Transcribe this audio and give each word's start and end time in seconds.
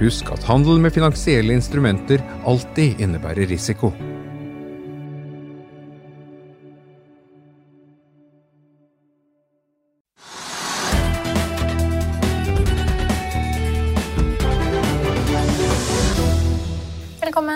Husk 0.00 0.32
at 0.34 0.44
handel 0.48 0.80
med 0.82 0.94
finansielle 0.94 1.54
instrumenter 1.54 2.22
alltid 2.44 3.00
innebærer 3.00 3.46
risiko. 3.50 3.92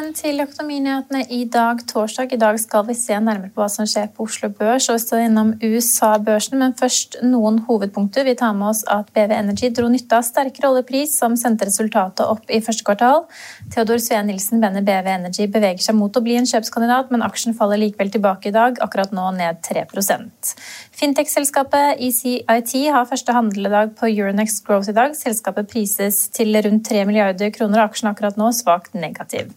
Velkommen 0.08 0.24
til 0.24 0.40
Økonominyhetene 0.40 1.18
i 1.36 1.42
dag, 1.52 1.82
torsdag. 1.84 2.30
I 2.32 2.38
dag 2.40 2.56
skal 2.56 2.86
vi 2.88 2.94
se 2.96 3.12
nærmere 3.20 3.50
på 3.52 3.60
hva 3.60 3.66
som 3.68 3.84
skjer 3.84 4.06
på 4.16 4.24
Oslo 4.24 4.48
Børs, 4.56 4.86
og 4.88 4.96
vi 4.96 5.02
står 5.02 5.24
innom 5.26 5.50
USA-børsen. 5.60 6.56
Men 6.62 6.72
først 6.78 7.18
noen 7.20 7.58
hovedpunkter. 7.66 8.24
Vi 8.24 8.32
tar 8.40 8.54
med 8.56 8.70
oss 8.70 8.80
at 8.88 9.10
BV 9.12 9.34
Energy 9.36 9.68
dro 9.68 9.90
nytte 9.92 10.16
av 10.16 10.24
sterkere 10.24 10.70
oljepris, 10.70 11.12
som 11.20 11.36
sendte 11.36 11.68
resultatet 11.68 12.24
opp 12.24 12.48
i 12.48 12.62
første 12.64 12.88
kvartal. 12.88 13.26
Theodor 13.74 14.00
Sveen 14.00 14.32
Nilsen 14.32 14.64
mener 14.64 14.86
BV 14.88 15.12
Energy 15.18 15.44
beveger 15.44 15.84
seg 15.90 16.00
mot 16.00 16.16
å 16.16 16.24
bli 16.24 16.40
en 16.40 16.48
kjøpskandidat, 16.48 17.12
men 17.12 17.28
aksjen 17.28 17.58
faller 17.60 17.84
likevel 17.84 18.14
tilbake 18.16 18.48
i 18.48 18.56
dag, 18.56 18.80
akkurat 18.80 19.12
nå 19.12 19.28
ned 19.36 19.60
3% 19.68 20.56
Fintech-selskapet 20.96 22.00
ECIT 22.00 22.74
har 22.96 23.12
første 23.12 23.36
handledag 23.36 23.92
på 24.00 24.08
Euronext 24.08 24.64
Growth 24.64 24.88
i 24.88 24.96
dag. 24.96 25.12
Selskapet 25.20 25.68
prises 25.68 26.30
til 26.32 26.56
rundt 26.56 26.88
3 26.88 27.04
milliarder 27.12 27.52
kroner, 27.52 27.82
og 27.84 27.90
aksjen 27.92 28.14
akkurat 28.16 28.40
nå 28.40 28.54
svakt 28.56 28.96
negativ. 28.96 29.52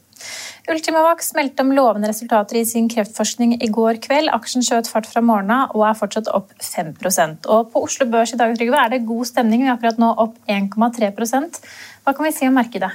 Ultimavax 0.71 1.31
meldte 1.33 1.65
om 1.65 1.71
lovende 1.73 2.09
resultater 2.11 2.59
i 2.59 2.65
sin 2.69 2.89
kreftforskning 2.91 3.55
i 3.65 3.69
går 3.73 3.97
kveld. 4.03 4.29
Aksjen 4.33 4.65
skjøt 4.65 4.89
fart 4.91 5.09
fra 5.09 5.23
morgenen 5.25 5.71
og 5.73 5.85
er 5.87 5.97
fortsatt 5.97 6.29
opp 6.31 6.51
5% 6.61 7.47
Og 7.49 7.71
På 7.73 7.81
Oslo 7.87 8.05
Børs 8.11 8.35
i 8.35 8.39
dag 8.39 8.53
Trygve, 8.57 8.77
er 8.77 8.93
det 8.93 9.05
god 9.07 9.25
stemning. 9.25 9.63
Vi 9.65 9.71
er 9.71 9.77
akkurat 9.77 10.01
nå 10.01 10.11
opp 10.21 10.37
1,3% 10.47 11.63
Hva 12.05 12.13
kan 12.13 12.27
vi 12.27 12.35
si 12.35 12.49
om 12.49 12.59
markedet? 12.59 12.93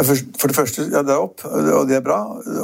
For 0.00 0.46
det 0.46 0.54
første, 0.54 0.86
ja, 0.92 1.02
det 1.02 1.10
er 1.12 1.18
opp, 1.18 1.42
og 1.44 1.88
det 1.88 1.96
er 1.96 2.04
bra. 2.04 2.20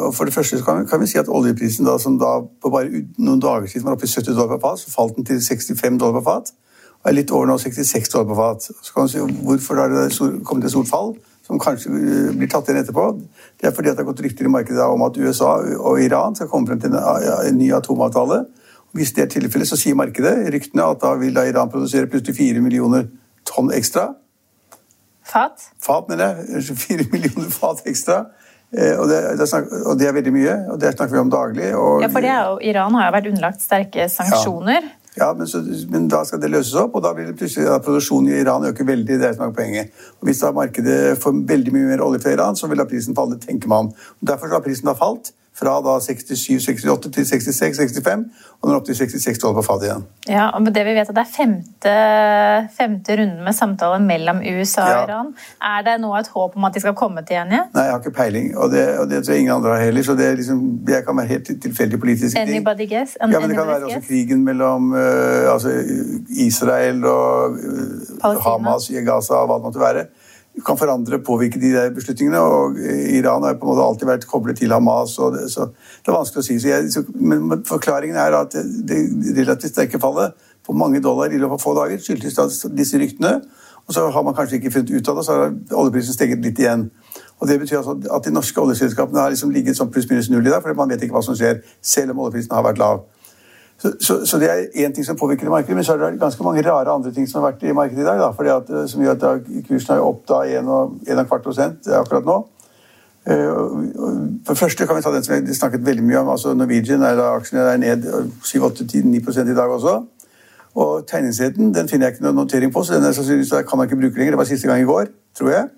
Og 0.07 0.13
for 0.15 0.25
det 0.25 0.35
første 0.35 0.61
kan, 0.63 0.87
kan 0.87 1.01
vi 1.03 1.09
si 1.11 1.19
at 1.19 1.29
oljeprisen, 1.29 1.85
da, 1.85 1.97
som 1.99 2.21
da 2.23 2.39
på 2.63 2.71
bare 2.71 3.03
noen 3.19 3.43
dager 3.43 3.67
siden 3.67 3.89
var 3.89 3.97
oppe 3.97 4.07
i 4.07 4.13
70 4.13 4.31
dollar 4.31 4.55
per 4.55 4.63
fat, 4.63 4.81
så 4.81 4.93
falt 4.95 5.17
den 5.19 5.27
til 5.27 5.43
65 5.43 5.99
dollar 6.01 6.21
per 6.21 6.27
fat. 6.29 6.53
Og 7.03 7.11
er 7.11 7.17
litt 7.19 7.35
over 7.35 7.51
nå 7.51 7.59
66 7.59 8.15
dollar 8.15 8.31
per 8.31 8.39
fat. 8.39 8.69
Så 8.71 8.95
kan 8.95 9.11
du 9.11 9.13
si 9.13 9.25
hvorfor 9.49 9.83
har 9.83 9.93
det 9.93 10.07
kommet 10.47 10.71
et 10.71 10.77
stort 10.77 10.93
fall? 10.93 11.17
Som 11.47 11.61
kanskje 11.63 11.93
blir 12.35 12.51
tatt 12.51 12.69
inn 12.73 12.81
etterpå. 12.81 13.07
Det 13.61 13.69
er 13.69 13.75
fordi 13.75 13.93
det 13.93 14.03
har 14.03 14.09
gått 14.09 14.23
rykter 14.25 14.49
i 14.49 14.53
markedet 14.53 14.87
om 14.91 15.05
at 15.07 15.19
USA 15.21 15.53
og 15.79 16.01
Iran 16.03 16.35
skal 16.35 16.51
komme 16.51 16.67
frem 16.67 16.81
til 16.83 16.95
en 16.97 17.59
ny 17.59 17.71
atomavtale. 17.77 18.43
Hvis 18.97 19.13
det 19.15 19.27
er 19.27 19.33
tilfellet, 19.37 19.69
så 19.69 19.79
sier 19.79 19.99
markedet 19.99 20.35
ryktene 20.55 20.87
at 20.87 21.03
da 21.03 21.15
vil 21.21 21.35
da 21.37 21.45
Iran 21.47 21.71
produsere 21.71 22.11
plutselig 22.11 22.39
4 22.39 22.65
millioner 22.65 23.07
tonn 23.47 23.71
ekstra. 23.77 24.09
Fat? 25.27 25.71
Fat, 25.83 26.09
mener 26.11 26.43
jeg. 26.57 26.77
4 26.83 27.09
millioner 27.15 27.51
fat 27.53 27.83
ekstra. 27.87 28.25
Eh, 28.75 28.95
og 28.99 29.07
det, 29.11 29.21
det 29.39 29.47
snak, 29.49 29.69
og 29.87 29.99
det, 29.99 30.09
er 30.09 30.15
veldig 30.17 30.33
mye, 30.35 30.55
og 30.73 30.81
det 30.83 30.95
snakker 30.97 31.15
vi 31.15 31.23
om 31.23 31.33
daglig. 31.33 31.69
Og, 31.79 32.03
ja, 32.03 32.11
for 32.13 32.27
jo, 32.27 32.57
Iran 32.67 32.97
har 32.99 33.11
jo 33.11 33.17
vært 33.19 33.29
underlagt 33.31 33.63
sterke 33.63 34.09
sanksjoner. 34.11 34.89
Ja. 34.89 35.06
Ja, 35.17 35.31
men, 35.33 35.49
så, 35.49 35.63
men, 35.89 36.11
da 36.13 36.21
skal 36.29 36.43
det 36.43 36.51
løses 36.53 36.75
opp, 36.77 36.99
og 36.99 37.05
da 37.05 37.15
det 37.17 37.39
plutselig 37.39 37.71
at 37.73 37.85
produksjonen 37.87 38.35
i 38.35 38.41
Iran 38.43 38.67
øker 38.69 38.85
veldig. 38.85 39.17
det 39.17 39.31
er 39.31 39.33
som 39.39 39.47
er 39.47 39.55
poenget. 39.57 39.95
Og 40.21 40.29
Hvis 40.29 40.43
da 40.45 40.53
markedet 40.53 41.17
får 41.23 41.39
veldig 41.49 41.73
mye 41.73 41.89
mer 41.89 42.05
olje 42.05 42.21
fra 42.21 42.35
Iran, 42.37 42.57
så 42.57 42.69
vil 42.69 42.83
da 42.83 42.85
prisen 42.85 43.17
falle, 43.17 43.39
tenker 43.41 43.69
man. 43.73 43.89
Og 44.21 44.29
derfor 44.29 44.53
har 44.53 44.65
prisen 44.65 44.91
da 44.91 44.97
falt 44.99 45.33
fra 45.57 45.79
da 45.81 45.97
67-68 46.05 47.13
til 47.15 47.25
66-65, 47.25 48.25
og 48.61 48.69
nå 48.69 48.75
er 48.75 48.81
opp 48.81 48.89
til 48.89 48.97
66 48.99 49.41
dollar 49.41 49.57
på 49.57 49.65
fatet 49.65 49.89
igjen. 49.89 50.03
Ja, 50.29 50.49
og 50.53 50.69
det 50.69 50.83
vi 50.85 50.95
vet 50.97 51.09
at 51.09 51.17
Det 51.17 51.23
er 51.23 51.31
femte, 51.33 51.95
femte 52.77 53.17
runde 53.21 53.47
med 53.47 53.57
samtaler 53.57 54.03
mellom 54.05 54.43
USA 54.45 54.85
og 54.85 54.91
ja. 54.93 55.05
Iran. 55.07 55.31
Er 55.71 55.87
det 55.87 55.97
nå 56.03 56.13
et 56.19 56.29
håp 56.35 56.59
om 56.59 56.69
at 56.69 56.77
de 56.77 56.83
skal 56.85 56.97
komme 56.99 57.25
til 57.25 57.41
enighet? 57.41 57.73
Nei, 57.73 57.87
jeg 57.87 57.95
har 57.95 58.05
ikke 58.05 58.15
peiling, 58.19 58.51
og 58.57 58.71
det, 58.75 58.85
og 59.01 59.09
det 59.11 59.23
tror 59.23 59.37
jeg 59.37 59.47
ingen 59.47 59.55
andre 59.55 59.73
har 59.77 59.87
heller. 59.87 60.03
så 60.03 60.19
det, 60.19 60.29
liksom, 60.43 60.61
jeg 60.89 61.05
kan 61.07 61.17
være 61.23 61.33
helt 61.33 61.51
tilfeldig 61.63 62.01
politisk. 62.05 62.37
Anybody 62.37 62.89
guess? 62.93 63.17
ja, 63.21 63.27
men 63.27 63.49
Det 63.49 63.57
kan 63.57 63.73
være 63.73 63.89
også 63.89 64.05
krigen 64.09 64.45
mellom 64.45 64.93
uh, 64.93 65.53
altså 65.55 65.73
Israel 66.29 67.05
og 67.05 67.57
uh, 68.25 68.45
Hamas 68.45 68.91
i 68.91 69.01
Gaza 69.01 69.41
og 69.41 69.49
hva 69.49 69.61
det 69.61 69.69
måtte 69.71 69.81
være 69.81 70.07
kan 70.65 70.79
forandre 70.79 71.19
påvirke 71.25 71.61
de 71.61 71.73
der 71.75 71.91
beslutningene. 71.95 72.41
og 72.41 72.79
Iran 73.13 73.43
har 73.43 73.55
på 73.55 73.67
en 73.67 73.73
måte 73.75 73.85
alltid 73.85 74.09
vært 74.09 74.27
koblet 74.27 74.57
til 74.57 74.73
Hamas. 74.73 75.19
og 75.19 75.33
Det, 75.35 75.51
så 75.53 75.69
det 75.69 76.09
er 76.09 76.17
vanskelig 76.17 76.43
å 76.43 76.47
si. 76.47 76.57
Jeg, 76.69 76.93
så, 76.93 77.05
men 77.13 77.65
forklaringen 77.65 78.17
er 78.17 78.39
at 78.41 78.57
det 78.89 79.01
relativt 79.37 79.75
sterke 79.75 80.01
fallet 80.01 80.33
på 80.67 80.73
mange 80.73 81.01
dollar 81.01 81.31
i 81.31 81.39
løpet 81.39 81.61
av 81.61 81.63
få 81.63 81.75
dager 81.77 82.01
skyldtes 82.03 82.65
disse 82.75 82.99
ryktene. 82.99 83.41
Og 83.87 83.95
så 83.95 84.09
har 84.11 84.23
man 84.23 84.35
kanskje 84.35 84.59
ikke 84.59 84.73
funnet 84.75 84.91
ut 84.91 85.09
av 85.09 85.19
det, 85.19 85.25
så 85.25 85.35
har 85.37 85.53
oljeprisen 85.79 86.15
steget 86.15 86.43
litt 86.43 86.59
igjen. 86.59 86.89
Og 87.39 87.49
Det 87.49 87.61
betyr 87.61 87.77
altså 87.77 87.95
at 88.17 88.25
de 88.25 88.33
norske 88.35 88.61
oljeselskapene 88.61 89.21
har 89.21 89.31
liksom 89.31 89.53
ligget 89.55 89.77
sånn 89.79 89.93
pluss-minus 89.93 90.31
null 90.33 90.47
i 90.47 90.51
dag, 90.51 90.63
for 90.65 90.75
man 90.75 90.91
vet 90.91 91.05
ikke 91.05 91.15
hva 91.15 91.23
som 91.23 91.37
skjer, 91.39 91.61
selv 91.83 92.15
om 92.15 92.25
oljeprisen 92.25 92.57
har 92.57 92.65
vært 92.67 92.81
lav. 92.83 93.05
Så, 93.79 93.93
så, 94.01 94.27
så, 94.27 94.39
det 94.41 94.49
er 94.51 94.87
én 94.87 94.93
ting 94.93 95.05
som 95.05 95.17
påvirker 95.17 95.51
markedet, 95.53 95.77
men 95.77 95.85
så 95.85 95.93
er 95.93 96.11
det 96.11 96.21
ganske 96.21 96.43
mange 96.43 96.63
rare 96.65 96.93
andre 96.95 97.13
ting 97.13 97.29
som 97.29 97.43
har 97.43 97.51
vært 97.51 97.63
i 97.63 97.73
markedet 97.77 98.03
i 98.03 98.07
dag. 98.09 98.19
Da, 98.19 98.31
fordi 98.33 98.53
at, 98.55 98.71
eh, 98.71 98.87
som 98.89 99.03
gjør 99.03 99.17
at 99.17 99.49
kursen 99.69 99.95
er 99.95 100.05
opp 100.05 100.23
da 100.29 100.43
1,25 100.49 101.43
prosent 101.45 101.91
akkurat 101.93 102.25
nå. 102.25 102.39
Eh, 103.27 103.53
for 104.47 104.55
første 104.55 104.87
kan 104.87 104.97
vi 104.97 105.03
ta 105.03 105.13
den 105.13 105.25
som 105.25 105.47
vi 105.47 105.55
snakket 105.55 105.87
veldig 105.87 106.05
mye 106.05 106.19
om. 106.19 106.29
altså 106.29 106.55
Norwegian 106.55 107.03
er 107.03 107.17
da 107.17 107.33
aksjene 107.37 107.69
er 107.73 107.77
ned 107.83 108.07
7-8-9 108.45 109.51
i 109.51 109.55
dag 109.55 109.69
også. 109.69 110.03
Og 110.77 111.07
tegningsretten 111.09 111.75
den 111.75 111.89
finner 111.89 112.07
jeg 112.07 112.17
ikke 112.17 112.25
noen 112.25 112.37
notering 112.37 112.73
på, 112.73 112.83
så 112.85 112.95
den 112.95 113.05
er 113.05 113.13
sannsynligvis 113.17 113.69
kan 113.69 113.79
man 113.79 113.89
ikke 113.89 114.01
bruke 114.01 114.19
lenger. 114.19 114.37
Det 114.37 114.39
var 114.39 114.49
siste 114.49 114.69
gang 114.69 114.81
i 114.81 114.89
går, 114.89 115.07
tror 115.39 115.51
jeg. 115.51 115.69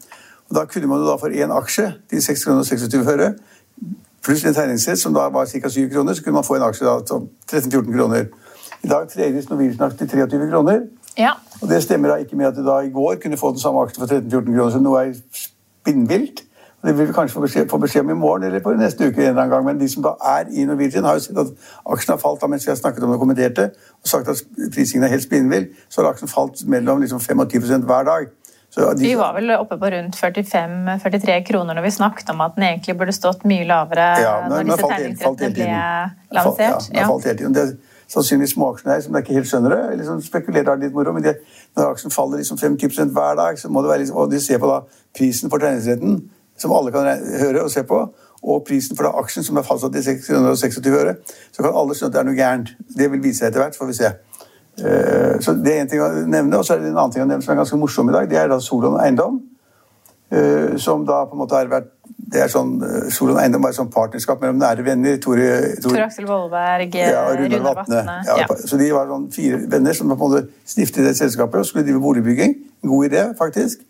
Og 0.49 0.57
Da 0.57 0.65
kunne 0.65 0.87
man 0.87 1.01
jo 1.01 1.07
da 1.07 1.17
for 1.21 1.29
én 1.29 1.53
aksje 1.53 1.93
til 2.11 2.23
6 2.23 2.45
kroner 2.45 2.59
og 2.59 2.67
26 2.67 3.13
øre, 3.13 3.35
pluss 4.29 4.45
en 4.45 4.55
tegningsrett 4.55 5.01
som 5.01 5.15
da 5.17 5.29
var 5.33 5.47
ca. 5.49 5.69
7 5.69 5.89
kroner, 5.93 6.15
så 6.15 6.23
kunne 6.23 6.35
man 6.35 6.45
få 6.45 6.59
en 6.59 6.67
aksje 6.69 6.87
da, 6.87 6.99
som 7.07 7.29
13-14 7.53 7.93
kroner. 7.97 8.27
I 8.85 8.89
dag 8.89 9.09
tredes 9.09 9.49
Norwegian-aksje 9.51 9.99
til 9.99 10.09
23 10.09 10.51
kroner. 10.51 10.83
Ja. 11.19 11.33
Og 11.63 11.69
Det 11.69 11.83
stemmer 11.83 12.09
da 12.09 12.17
ikke 12.23 12.37
med 12.37 12.47
at 12.47 12.57
du 12.57 12.67
da 12.67 12.79
i 12.79 12.91
går 12.91 13.17
kunne 13.23 13.37
få 13.37 13.51
den 13.51 13.59
samme 13.59 13.81
aksjen 13.83 14.05
for 14.05 14.15
13-14 14.15 14.53
kroner, 14.55 14.71
så 14.71 14.83
noe 14.85 15.07
er 15.07 15.15
spinnvilt. 15.33 16.45
Det 16.85 16.99
vil 16.99 17.09
vi 17.09 17.13
kanskje 17.13 17.35
få 17.35 17.41
beskjed, 17.41 17.69
få 17.69 17.79
beskjed, 17.79 18.01
om 18.01 18.11
i 18.11 18.15
morgen 18.15 18.45
eller 18.45 18.61
på 18.63 18.73
neste 18.79 19.09
uke. 19.09 19.23
en 19.23 19.29
eller 19.29 19.43
annen 19.43 19.51
gang, 19.51 19.65
Men 19.65 19.81
de 19.81 19.89
som 19.89 20.03
da 20.03 20.09
er 20.09 20.45
i 20.51 20.65
Norwegian, 20.65 21.05
har 21.05 21.15
jo 21.15 21.21
sett 21.21 21.39
at 21.39 21.47
aksjen 21.87 22.13
har 22.13 22.19
falt 22.19 22.41
da 22.41 22.47
mens 22.47 22.67
vi 22.67 22.71
har 22.71 22.77
snakket 22.77 23.03
om 23.03 23.09
det 23.11 23.15
og 23.15 23.21
kommenterte, 23.21 23.71
og 24.03 24.09
sagt 24.09 24.29
at 24.29 24.43
prisingen 24.75 25.05
er 25.05 25.09
helt 25.09 25.23
spinnvill. 25.23 25.67
Så 25.89 26.03
har 26.03 26.13
aksjen 26.13 26.29
falt 26.29 26.67
mellom 26.67 27.01
liksom 27.01 27.21
5 27.21 27.39
og 27.39 27.51
10 27.51 27.59
hver 27.83 28.05
dag. 28.05 28.29
De, 28.77 28.85
vi 29.01 29.15
var 29.17 29.33
vel 29.35 29.51
oppe 29.57 29.79
på 29.81 29.91
rundt 29.91 30.17
45-43 30.17 31.39
kroner 31.49 31.75
når 31.75 31.87
vi 31.87 31.93
snakket 31.97 32.29
om 32.31 32.43
at 32.45 32.55
den 32.55 32.67
egentlig 32.69 32.95
burde 33.01 33.15
stått 33.17 33.47
mye 33.49 33.65
lavere 33.67 34.09
ja, 34.23 34.35
når 34.51 34.69
disse 34.69 34.91
tegningsrettene 34.93 35.55
ble 35.57 35.69
lansert. 36.37 36.61
Ja, 36.61 36.77
den 36.93 37.01
har 37.01 37.11
falt 37.15 37.29
hele 37.31 37.39
tiden. 37.41 37.57
Det 37.57 37.65
er 37.65 37.73
sannsynligvis 38.13 38.55
her, 38.85 39.01
som 39.01 39.17
ikke 39.17 39.37
helt 39.39 39.49
skjønner 39.51 39.75
det. 39.75 39.99
liksom 39.99 40.23
spekulerer 40.23 40.81
litt 40.81 40.95
moro, 40.95 41.13
men 41.13 41.25
det, 41.25 41.39
Når 41.77 41.95
aksjen 41.95 42.11
faller 42.11 42.37
liksom 42.39 42.59
5-10% 42.59 43.13
hver 43.13 43.35
dag, 43.37 43.59
så 43.59 43.69
må 43.69 43.83
det 43.83 43.91
være 43.91 43.99
liksom, 44.05 44.17
og 44.17 44.31
de 44.31 44.41
ser 44.41 44.59
på 44.59 44.71
da 44.71 44.81
prisen 45.17 45.51
for 45.51 45.59
tegningsretten 45.59 46.31
som 46.59 46.73
alle 46.73 46.93
kan 46.93 47.07
høre 47.41 47.63
og 47.63 47.71
se 47.71 47.85
på, 47.87 47.99
og 48.43 48.65
prisen 48.67 48.97
for 48.97 49.11
aksjen, 49.19 49.45
som 49.45 49.57
er 49.57 49.67
fastsatt 49.67 49.93
til 49.95 50.05
626 50.05 50.95
øre, 50.95 51.15
så 51.53 51.63
kan 51.63 51.75
alle 51.75 51.95
skjønne 51.95 52.11
at 52.11 52.17
det 52.17 52.21
er 52.21 52.29
noe 52.29 52.39
gærent. 52.39 52.73
Det 52.99 53.11
vil 53.13 53.23
vise 53.23 53.43
seg 53.43 53.51
etter 53.51 53.63
hvert, 53.63 53.79
får 53.79 53.91
vi 53.91 53.99
se. 53.99 54.11
Eh, 54.79 55.39
så 55.41 55.55
Det 55.63 55.75
er 55.75 55.81
en 55.81 55.89
ting 55.89 56.01
å 56.01 56.09
nevne. 56.27 56.59
Og 56.59 56.65
så 56.65 56.75
er 56.75 56.83
det 56.83 56.93
en 56.93 56.99
annen 56.99 57.13
ting 57.13 57.23
å 57.23 57.29
nevne 57.29 57.43
som 57.43 57.55
er 57.55 57.63
ganske 57.63 57.79
morsom 57.79 58.11
i 58.11 58.13
dag. 58.13 58.29
Det 58.31 58.39
er 58.39 58.49
da 58.49 58.59
Solon 58.61 58.99
Eiendom. 59.01 59.41
Eh, 60.31 60.77
som 60.77 61.07
da 61.09 61.25
på 61.25 61.33
en 61.33 61.41
måte 61.41 61.57
har 61.57 61.71
vært 61.71 61.95
det 62.29 62.43
er 62.43 62.51
sånn, 62.53 62.75
eh, 62.85 63.09
Solon 63.15 63.39
Eiendom 63.41 63.65
er 63.65 63.73
et 63.73 63.79
sånn 63.79 63.91
partnerskap 63.91 64.43
mellom 64.43 64.59
nære 64.61 64.85
venner. 64.85 65.17
Tore, 65.23 65.47
Tor 65.81 66.03
Aksel 66.05 66.27
Vollberg, 66.29 66.95
ja, 66.95 67.23
Rune 67.33 67.61
Vatne. 67.65 68.03
Ja, 68.27 68.37
ja. 68.43 68.47
Så 68.69 68.77
de 68.77 68.91
var 68.93 69.09
sånn 69.09 69.31
fire 69.33 69.63
venner 69.71 69.97
som 69.97 70.11
på 70.13 70.19
en 70.19 70.35
måte 70.35 70.49
stiftet 70.69 71.07
det 71.07 71.17
selskapet 71.17 71.63
og 71.63 71.67
skulle 71.67 71.87
drive 71.87 72.03
boligbygging. 72.05 72.55
En 72.85 72.91
god 72.91 73.09
idé, 73.09 73.25
faktisk. 73.39 73.81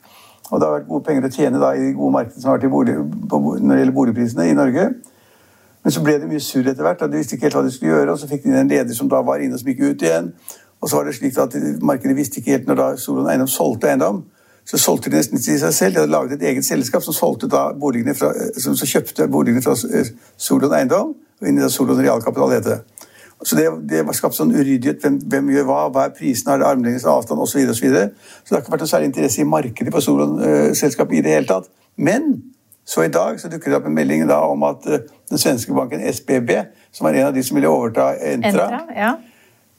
Og 0.51 0.61
det 0.61 0.69
har 0.69 0.79
vært 0.79 0.89
gode 0.89 1.05
penger 1.05 1.27
å 1.27 1.33
tjene 1.35 1.61
da, 1.61 1.73
i 1.75 1.89
de 1.89 1.97
gode 1.97 2.15
markedene 2.15 2.41
som 2.41 2.53
har 2.53 2.61
vært 2.61 2.71
bolig, 2.73 2.95
når 2.95 3.75
det 3.75 3.81
gjelder 3.83 3.97
boligprisene 3.99 4.47
i 4.49 4.55
Norge. 4.57 4.87
Men 5.83 5.95
så 5.95 6.05
ble 6.05 6.15
det 6.21 6.31
mye 6.31 6.43
surr 6.43 6.71
etter 6.71 6.87
hvert, 6.87 7.03
og 7.03 7.11
de 7.11 7.21
visste 7.21 7.37
ikke 7.37 7.49
helt 7.49 7.59
hva 7.59 7.65
de 7.67 7.75
skulle 7.75 7.93
gjøre. 7.93 8.15
Og 8.15 8.23
så 8.23 8.31
fikk 8.31 8.45
de 8.45 8.53
inn 8.53 8.63
en 8.63 8.71
leder 8.71 8.95
som 8.95 9.11
da 9.11 9.21
var 9.27 9.43
inne 9.43 9.59
og 9.59 9.63
som 9.63 9.73
gikk 9.73 9.83
ut 9.83 10.07
igjen. 10.07 10.31
Og 10.81 10.89
så 10.89 10.97
var 10.97 11.09
det 11.09 11.15
slik 11.17 11.39
at 11.39 11.55
markedet 11.83 12.17
visste 12.17 12.41
ikke 12.41 12.55
helt 12.55 12.69
når 12.69 12.79
da 12.79 12.89
Solon 12.97 13.31
Eiendom 13.31 13.51
solgte 13.51 13.91
eiendom. 13.91 14.25
Så 14.69 14.79
solgte 14.79 15.11
de 15.11 15.17
nesten 15.17 15.41
til 15.41 15.57
seg 15.61 15.73
selv. 15.75 15.95
De 15.95 16.03
hadde 16.03 16.13
laget 16.13 16.37
et 16.37 16.51
eget 16.51 16.67
selskap 16.67 17.03
som, 17.03 17.17
solgte 17.17 17.49
da 17.49 17.71
fra, 17.73 18.33
som, 18.61 18.77
som 18.77 18.87
kjøpte 18.87 19.29
boligene 19.33 19.63
fra 19.65 19.73
eh, 19.73 20.13
Solon 20.37 20.75
Eiendom 20.77 21.15
og 21.41 21.49
inn 21.49 21.59
i 21.59 21.71
Solon 21.71 22.03
Realkapital, 22.03 22.53
heter. 22.53 22.85
Så 23.43 23.57
det, 23.57 23.69
det 23.91 24.03
var 24.07 24.17
skapt 24.19 24.35
sånn 24.35 24.51
uryddighet. 24.51 25.01
Hvem, 25.03 25.19
hvem, 25.31 25.51
gjør 25.55 25.67
hva? 25.69 25.79
Hva 25.95 26.07
er 26.09 26.15
prisen? 26.15 26.51
Har 26.51 26.59
det 26.61 26.67
armlengdes 26.67 27.07
avstand? 27.07 27.41
Osv. 27.41 27.61
Så, 27.63 27.71
og 27.71 27.79
så, 27.79 27.87
videre. 27.87 28.09
så 28.43 28.51
det 28.51 28.57
har 28.57 28.65
ikke 28.65 28.75
vært 28.75 28.85
noe 28.85 28.93
særlig 28.93 29.11
interesse 29.13 29.43
i 29.43 29.49
markedet 29.49 29.95
på 29.95 30.03
Solon-selskapet 30.03 31.15
uh, 31.15 31.21
i 31.21 31.25
det 31.27 31.37
hele 31.37 31.51
tatt. 31.51 31.71
Men 31.97 32.33
så 32.89 33.05
i 33.07 33.13
dag 33.15 33.39
så 33.41 33.51
dukker 33.53 33.71
det 33.71 33.79
opp 33.79 33.87
en 33.87 33.95
melding 33.95 34.27
da, 34.29 34.41
om 34.49 34.63
at 34.67 34.85
den 34.89 35.41
svenske 35.41 35.75
banken 35.77 36.03
SBB, 36.09 36.55
som 36.91 37.07
var 37.07 37.19
en 37.19 37.29
av 37.29 37.35
de 37.37 37.43
som 37.47 37.59
ville 37.59 37.71
overta 37.71 38.11
Entra, 38.17 38.65
Entra 38.65 38.81
ja. 38.97 39.11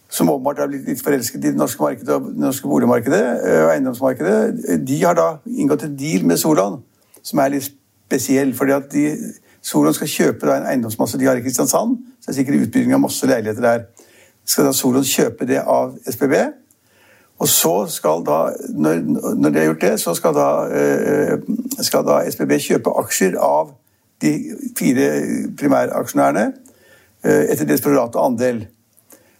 Som 0.09 0.29
åpenbart 0.33 0.59
har 0.63 0.69
blitt 0.71 0.88
litt 0.89 1.03
forelsket 1.06 1.44
i 1.44 1.51
det 1.51 1.59
norske 1.59 1.83
markedet 1.83 2.17
det 2.25 2.41
norske 2.41 2.67
boligmarkedet 2.67 3.23
uh, 3.44 3.59
og 3.65 3.73
eiendomsmarkedet, 3.75 4.79
de 4.88 5.03
har 5.03 5.17
da 5.17 5.27
inngått 5.45 5.85
en 5.85 5.97
deal 6.00 6.25
med 6.25 6.41
Solan 6.41 6.79
som 7.21 7.41
er 7.44 7.53
litt 7.53 7.69
spesiell. 7.69 8.56
fordi 8.57 8.73
at 8.73 8.91
de 8.91 9.06
Solan 9.61 9.94
skal 9.94 10.07
kjøpe 10.07 10.50
en 10.56 10.65
eiendomsmasse 10.71 11.19
de 11.19 11.27
har 11.27 11.38
i 11.38 11.44
Kristiansand. 11.44 11.97
Så 12.19 12.31
det 12.31 12.33
er 12.33 12.38
sikkert 12.39 12.67
utbygging 12.67 12.94
av 12.95 13.03
masse 13.03 13.27
leiligheter 13.27 13.61
der. 13.61 13.83
Skal 14.45 14.65
da 14.65 14.73
Solan 14.73 15.03
kjøpe 15.03 15.45
det 15.45 15.59
av 15.61 15.97
SBB? 16.07 16.35
Og 17.39 17.47
så 17.47 17.73
skal 17.88 18.23
da, 18.27 18.39
når, 18.75 19.03
når 19.35 19.50
de 19.50 19.59
har 19.59 19.67
gjort 19.69 19.83
det, 19.83 19.94
så 20.00 20.13
skal 20.15 20.33
da, 20.35 20.47
eh, 20.75 21.38
skal 21.85 22.03
da 22.07 22.19
SBB 22.27 22.57
kjøpe 22.65 22.95
aksjer 23.03 23.38
av 23.39 23.71
de 24.23 24.33
fire 24.75 25.06
primæraksjonærene 25.59 26.50
eh, 27.23 27.45
etter 27.53 27.63
deres 27.63 27.83
prorate 27.83 28.19
andel. 28.19 28.65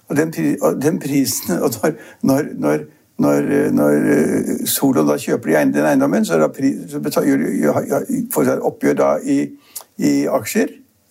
Og 0.10 0.18
den, 0.18 0.34
og 0.62 0.82
den 0.82 1.00
prisen 1.00 1.60
og 1.62 1.72
når, 1.82 1.92
når, 2.22 2.48
når 2.58 2.88
når, 3.20 3.42
når 3.76 3.96
Solon 4.66 5.08
da 5.10 5.18
kjøper 5.20 5.58
den 5.60 5.86
eiendommen, 5.86 6.24
så, 6.26 6.38
så 6.88 7.02
får 8.32 8.46
de 8.48 8.54
oppgjør 8.64 8.94
da 8.96 9.10
i 9.20 9.42
i 10.00 10.28
aksjer, 10.32 10.68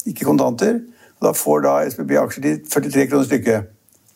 ikke 0.07 0.25
kontanter. 0.25 0.81
Og 1.21 1.27
da 1.27 1.35
får 1.37 1.61
da 1.67 1.75
SBB 1.91 2.11
aksjer 2.23 2.43
til 2.43 2.61
43 2.73 3.07
kroner 3.11 3.25
stykket 3.25 3.63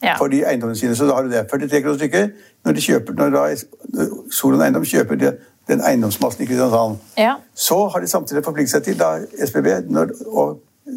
ja. 0.03 0.17
for 0.19 0.33
de 0.33 0.43
eiendommene 0.47 0.79
sine. 0.79 0.97
Så 0.97 1.07
da 1.07 1.15
har 1.19 1.27
du 1.27 1.31
det. 1.33 1.47
43 1.51 1.83
kroner 1.83 1.99
stykket 1.99 2.33
når, 2.65 2.73
de 2.73 2.81
kjøper, 2.81 3.13
når 3.19 3.35
da 3.37 4.07
Solon 4.31 4.63
Eiendom 4.63 4.85
kjøper 4.85 5.19
det, 5.21 5.33
den 5.69 5.81
eiendomsmassen 5.81 6.43
i 6.43 6.47
Kristiansand. 6.47 6.97
Ja. 7.19 7.35
Så 7.55 7.87
har 7.89 8.01
de 8.01 8.07
samtidig 8.07 8.45
forpliktet 8.45 8.77
seg 8.77 8.87
til 8.87 8.99
da 8.99 9.13
SBB 9.47 9.69
når, 9.91 10.15
å 10.27 10.47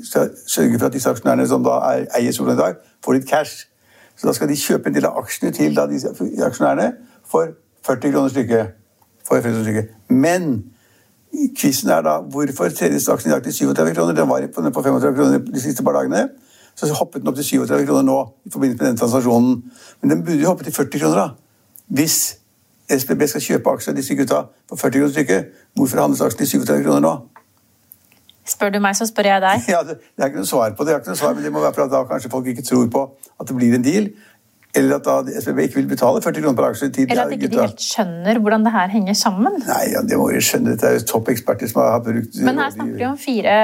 sørge 0.05 0.79
for 0.79 0.87
at 0.87 0.93
disse 0.95 1.09
aksjonærene 1.09 1.47
som 1.49 1.65
da 1.65 1.79
er, 1.91 2.07
eier 2.17 2.33
Solon 2.33 2.55
i 2.55 2.61
dag, 2.61 2.79
får 3.05 3.19
litt 3.19 3.27
cash. 3.29 3.67
Så 4.15 4.27
da 4.27 4.33
skal 4.33 4.49
de 4.49 4.55
kjøpe 4.59 4.89
en 4.89 4.95
del 4.95 5.07
av 5.09 5.19
aksjene 5.19 5.51
til 5.55 5.75
da, 5.75 5.87
de 5.89 5.99
aksjonærene 6.45 6.91
for 7.27 7.51
40 7.87 8.13
kroner 8.13 8.31
stykket. 8.33 8.71
For 9.27 9.41
40 9.41 9.51
kroner 9.51 9.67
stykket. 9.67 9.91
Men 10.09 10.63
Quizen 11.57 11.89
er 11.91 12.01
da 12.05 12.19
hvorfor 12.21 12.69
tredje 12.71 13.11
aksjen 13.11 13.31
i 13.31 13.33
dag 13.33 13.43
til 13.43 13.53
37 13.53 13.93
kroner. 13.95 14.15
Den 14.15 14.29
var 14.29 14.47
på 14.55 14.81
35 14.81 15.15
kroner 15.15 15.37
de 15.37 15.61
siste 15.61 15.83
par 15.83 15.97
dagene. 15.97 16.29
Så 16.75 16.93
hoppet 16.93 17.21
den 17.21 17.31
opp 17.31 17.35
til 17.35 17.45
37 17.45 17.85
kroner 17.85 18.01
nå 18.03 18.17
i 18.45 18.51
forbindelse 18.51 18.83
med 18.83 18.89
den 18.89 18.97
transaksjonen. 18.97 19.63
Men 20.01 20.09
den 20.09 20.23
burde 20.23 20.41
jo 20.41 20.47
hoppe 20.47 20.63
til 20.63 20.73
40 20.73 20.99
kroner, 20.99 21.15
da. 21.15 21.29
Hvis 21.87 22.37
SBB 22.89 23.27
skal 23.27 23.41
kjøpe 23.41 23.71
aksjer 23.71 23.93
av 23.93 23.99
disse 23.99 24.15
gutta 24.15 24.41
på 24.69 24.75
40 24.75 24.99
kroner 24.99 25.13
stykket, 25.13 25.53
hvorfor 25.75 26.01
handles 26.01 26.21
aksjen 26.21 26.43
til 26.43 26.47
37 26.47 26.83
kroner 26.83 26.99
nå? 26.99 27.13
Spør 28.45 28.69
du 28.75 28.79
meg, 28.83 28.93
så 28.97 29.07
spør 29.09 29.31
jeg 29.31 29.41
deg. 29.41 29.65
Ja, 29.73 29.81
det, 29.85 29.97
det 30.13 30.23
er 30.23 30.31
ikke 30.31 30.43
noe 30.43 30.49
svar 30.49 30.75
på 30.77 30.85
det, 30.85 30.93
det 30.93 30.95
er 30.95 31.03
ikke 31.03 31.13
noe 31.15 31.21
svar, 31.23 31.33
men 31.37 31.47
det 31.47 31.51
må 31.55 31.63
være 31.63 31.73
for 31.77 31.87
at 31.87 31.93
da 31.95 32.03
kanskje 32.09 32.31
folk 32.33 32.49
ikke 32.53 32.65
tror 32.67 32.87
på 32.93 33.05
at 33.39 33.49
det 33.49 33.57
blir 33.57 33.75
en 33.77 33.85
deal. 33.85 34.11
Eller 34.75 34.97
at 34.99 35.05
da 35.07 35.39
SBB 35.41 35.61
ikke 35.67 35.79
vil 35.79 35.87
betale 35.89 36.21
40 36.23 36.43
kroner 36.43 36.57
per 36.57 36.67
aksje 36.69 36.89
Tid, 36.95 37.11
Eller 37.11 37.29
at 37.29 37.33
ikke 37.35 37.49
de 37.51 37.59
helt 37.61 37.81
skjønner 37.81 38.39
hvordan 38.43 38.65
det 38.65 38.73
her 38.75 38.91
henger 38.91 39.17
sammen. 39.17 39.55
Nei, 39.65 39.81
ja, 39.93 40.01
det 40.05 40.17
må 40.19 40.27
jo 40.33 40.41
skjønne. 40.43 40.73
Dette 40.75 40.89
er 40.89 40.97
jo 40.97 41.05
toppeksperter 41.09 41.71
som 41.71 41.81
har 41.83 42.01
brukt 42.05 42.39
Men 42.45 42.59
her 42.61 42.73
snakker 42.73 42.97
vi 42.99 43.07
om 43.07 43.17
fire 43.19 43.55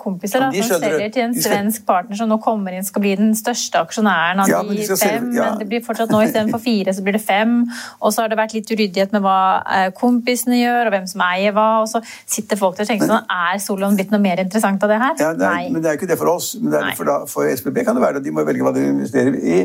kompiser 0.00 0.44
da, 0.44 0.50
som 0.54 0.82
selger 0.84 1.12
til 1.14 1.26
en 1.26 1.36
svensk 1.36 1.84
partner 1.88 2.18
som 2.18 2.30
nå 2.30 2.38
kommer 2.44 2.76
inn 2.76 2.86
skal 2.86 3.04
bli 3.04 3.14
den 3.20 3.34
største 3.38 3.82
aksjonæren 3.84 4.42
av 4.44 4.50
ja, 4.50 4.62
de, 4.64 4.88
fem. 4.88 5.30
Ja. 5.36 5.50
Men 5.50 5.62
det 5.62 5.68
blir 5.70 5.84
fortsatt 5.84 6.12
nå 6.12 6.22
istedenfor 6.24 6.62
fire, 6.64 6.94
så 6.96 7.04
blir 7.04 7.18
det 7.18 7.22
fem. 7.24 7.56
Og 8.00 8.14
så 8.14 8.24
har 8.24 8.32
det 8.32 8.40
vært 8.40 8.56
litt 8.56 8.70
uryddighet 8.72 9.14
med 9.14 9.24
hva 9.24 9.38
eh, 9.76 9.88
kompisene 9.96 10.60
gjør, 10.60 10.88
og 10.88 10.96
hvem 10.96 11.08
som 11.12 11.24
eier 11.28 11.56
hva. 11.56 11.68
Og 11.84 11.90
så 11.92 12.02
sitter 12.06 12.60
folk 12.60 12.78
der 12.78 12.88
og 12.88 12.92
tenker 12.92 13.10
sånn 13.10 13.32
Er 13.34 13.60
Solon 13.62 13.98
blitt 13.98 14.12
noe 14.14 14.22
mer 14.22 14.42
interessant 14.42 14.82
av 14.84 14.92
det 14.92 15.00
her? 15.02 15.16
Ja, 15.20 15.32
det 15.36 15.48
er, 15.48 15.58
Nei. 15.60 15.72
Men 15.74 15.84
det 15.84 15.90
er 15.90 15.98
jo 15.98 16.02
ikke 16.02 16.12
det 16.14 16.20
for 16.20 16.34
oss. 16.34 16.54
Men 16.60 16.74
det 16.74 16.84
for, 16.98 17.08
da, 17.08 17.20
for 17.30 17.48
SBB 17.48 17.84
kan 17.86 17.98
det 17.98 18.04
være 18.04 18.18
det. 18.18 18.28
De 18.28 18.34
må 18.34 18.46
velge 18.46 18.66
hva 18.66 18.74
de 18.76 18.86
investerer 18.94 19.40
i. 19.40 19.64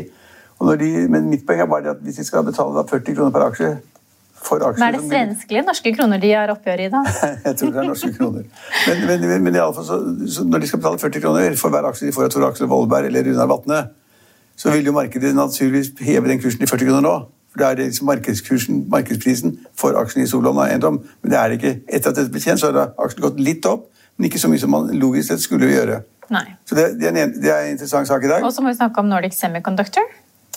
De, 0.60 0.90
men 1.08 1.30
mitt 1.30 1.46
poeng 1.48 1.62
er 1.62 1.68
bare 1.70 1.94
at 1.94 2.02
hvis 2.04 2.20
de 2.20 2.24
skal 2.26 2.44
betale 2.44 2.82
40 2.88 3.14
kroner 3.16 3.32
per 3.32 3.46
aksje 3.46 3.70
for 4.40 4.60
aksjer 4.64 4.80
Men 4.80 4.88
Er 4.88 4.98
det 4.98 5.06
svenske 5.06 5.54
eller 5.54 5.68
norske 5.70 5.92
kroner 5.96 6.20
de 6.20 6.32
har 6.32 6.52
oppgjør 6.52 6.82
i, 6.84 6.88
da? 6.92 7.00
jeg 7.46 7.56
tror 7.60 7.72
det 7.72 7.80
er 7.80 7.88
norske 7.88 8.12
kroner. 8.16 8.44
Men, 8.88 9.06
men, 9.06 9.26
men, 9.30 9.46
men 9.46 9.56
i 9.56 9.64
så, 9.78 9.98
så 10.36 10.44
når 10.44 10.64
de 10.64 10.70
skal 10.70 10.82
betale 10.82 11.00
40 11.00 11.24
kroner 11.24 11.56
for 11.60 11.72
hver 11.72 11.88
aksje 11.88 12.08
de 12.08 12.14
får 12.16 12.28
av 12.28 12.34
Tor 12.34 12.46
Aksel 12.50 12.70
Vollberg 12.70 13.08
eller 13.08 13.24
Runar 13.28 13.48
Vatne, 13.50 13.80
så 14.60 14.72
vil 14.74 14.88
jo 14.90 14.92
markedet 14.92 15.34
naturligvis 15.34 15.94
heve 16.04 16.28
den 16.28 16.40
kursen 16.42 16.60
til 16.60 16.68
40 16.68 16.90
kroner 16.90 17.06
nå. 17.08 17.16
For 17.50 17.62
Det 17.62 17.66
er 17.66 17.80
liksom 17.84 18.06
markedskursen, 18.06 18.84
markedsprisen 18.92 19.56
for 19.74 19.96
aksjen 19.98 20.22
i 20.22 20.28
Solon 20.30 20.60
Eiendom. 20.62 21.00
Men 21.22 21.32
det 21.32 21.38
er 21.38 21.48
det 21.48 21.58
ikke. 21.58 21.74
Etter 21.88 22.12
at 22.12 22.18
dette 22.20 22.30
ble 22.30 22.42
kjent, 22.44 22.60
så 22.60 22.70
har 22.70 22.92
aksjen 23.00 23.24
gått 23.24 23.40
litt 23.42 23.66
opp, 23.66 23.88
men 24.16 24.28
ikke 24.28 24.38
så 24.38 24.50
mye 24.52 24.60
som 24.62 24.70
man 24.70 24.92
logisk 25.00 25.32
sett 25.32 25.42
skulle 25.42 25.70
gjøre. 25.72 26.02
Nei. 26.30 26.44
Så 26.68 26.78
det, 26.78 26.84
det, 27.00 27.08
er 27.08 27.16
en, 27.24 27.32
det, 27.34 27.50
er 27.50 27.64
en, 27.64 27.72
interessant 27.74 28.06
sak 28.06 28.24
i 28.24 28.30
dag. 28.30 28.44
Og 28.46 28.52
så 28.54 28.62
må 28.62 28.70
vi 28.70 28.78
snakke 28.78 29.02
om 29.02 29.08
Nordic 29.10 29.34
Semiconductor. 29.34 30.06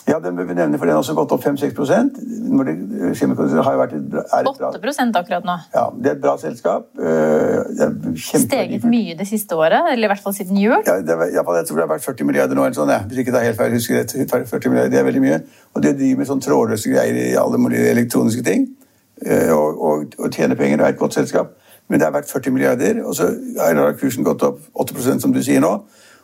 Ja, 0.07 0.17
den 0.19 0.35
bør 0.35 0.47
vi 0.49 0.55
nevne, 0.57 0.77
for 0.77 0.85
den 0.85 0.97
har 0.97 1.01
også 1.01 1.13
gått 1.15 1.31
opp 1.31 1.43
5-6% 1.45 2.17
har 3.63 3.75
jo 3.75 3.79
vært 3.79 3.93
et, 3.97 4.15
er 4.19 4.43
bra, 4.43 4.69
8 4.69 5.19
akkurat 5.19 5.47
nå. 5.47 5.55
Ja, 5.73 5.85
Det 5.95 6.11
er 6.11 6.15
et 6.17 6.21
bra 6.21 6.33
selskap. 6.37 6.89
Eh, 6.99 7.83
Steget 8.43 8.83
mye 8.83 9.15
det 9.17 9.27
siste 9.27 9.55
året, 9.55 9.93
eller 9.93 10.07
i 10.07 10.11
hvert 10.11 10.23
fall 10.23 10.35
siden 10.35 10.59
jul? 10.59 10.75
Ja, 10.85 10.99
det, 11.01 11.17
jeg 11.33 11.45
tror 11.45 11.79
det 11.79 11.85
har 11.85 11.91
vært 11.93 12.05
40 12.05 12.29
milliarder 12.29 12.59
nå, 12.59 12.67
eller 12.67 12.77
sånn, 12.77 12.91
ja. 12.91 13.01
hvis 13.07 13.23
ikke 13.23 13.33
det 13.33 13.41
er 13.41 13.49
helt 13.51 13.61
feil. 13.61 13.73
husker 13.77 14.01
jeg, 14.01 14.27
40 14.29 14.69
milliarder, 14.69 14.91
Det 14.91 14.99
er 14.99 15.09
veldig 15.09 15.23
mye. 15.23 15.41
Og 15.73 15.83
det 15.83 15.95
driver 15.97 16.21
med 16.21 16.31
sånn 16.33 16.43
trådløse 16.43 16.93
greier 16.93 17.19
i 17.23 17.35
alle 17.39 17.57
mulige 17.57 17.89
elektroniske 17.95 18.43
ting. 18.43 18.67
Eh, 19.25 19.51
og, 19.55 19.81
og, 19.81 20.15
og 20.19 20.31
tjener 20.31 20.59
penger. 20.59 20.77
Det 20.77 20.85
er 20.85 20.97
et 20.97 20.99
godt 20.99 21.13
selskap. 21.17 21.55
Men 21.87 21.99
det 21.99 22.07
er 22.07 22.15
verdt 22.15 22.31
40 22.31 22.55
milliarder, 22.55 23.03
og 23.03 23.15
så 23.15 23.27
har 23.59 23.97
kursen 23.99 24.23
gått 24.23 24.43
opp 24.43 24.59
8% 24.79 25.23
som 25.23 25.33
du 25.33 25.41
sier 25.43 25.63
nå. 25.63 25.73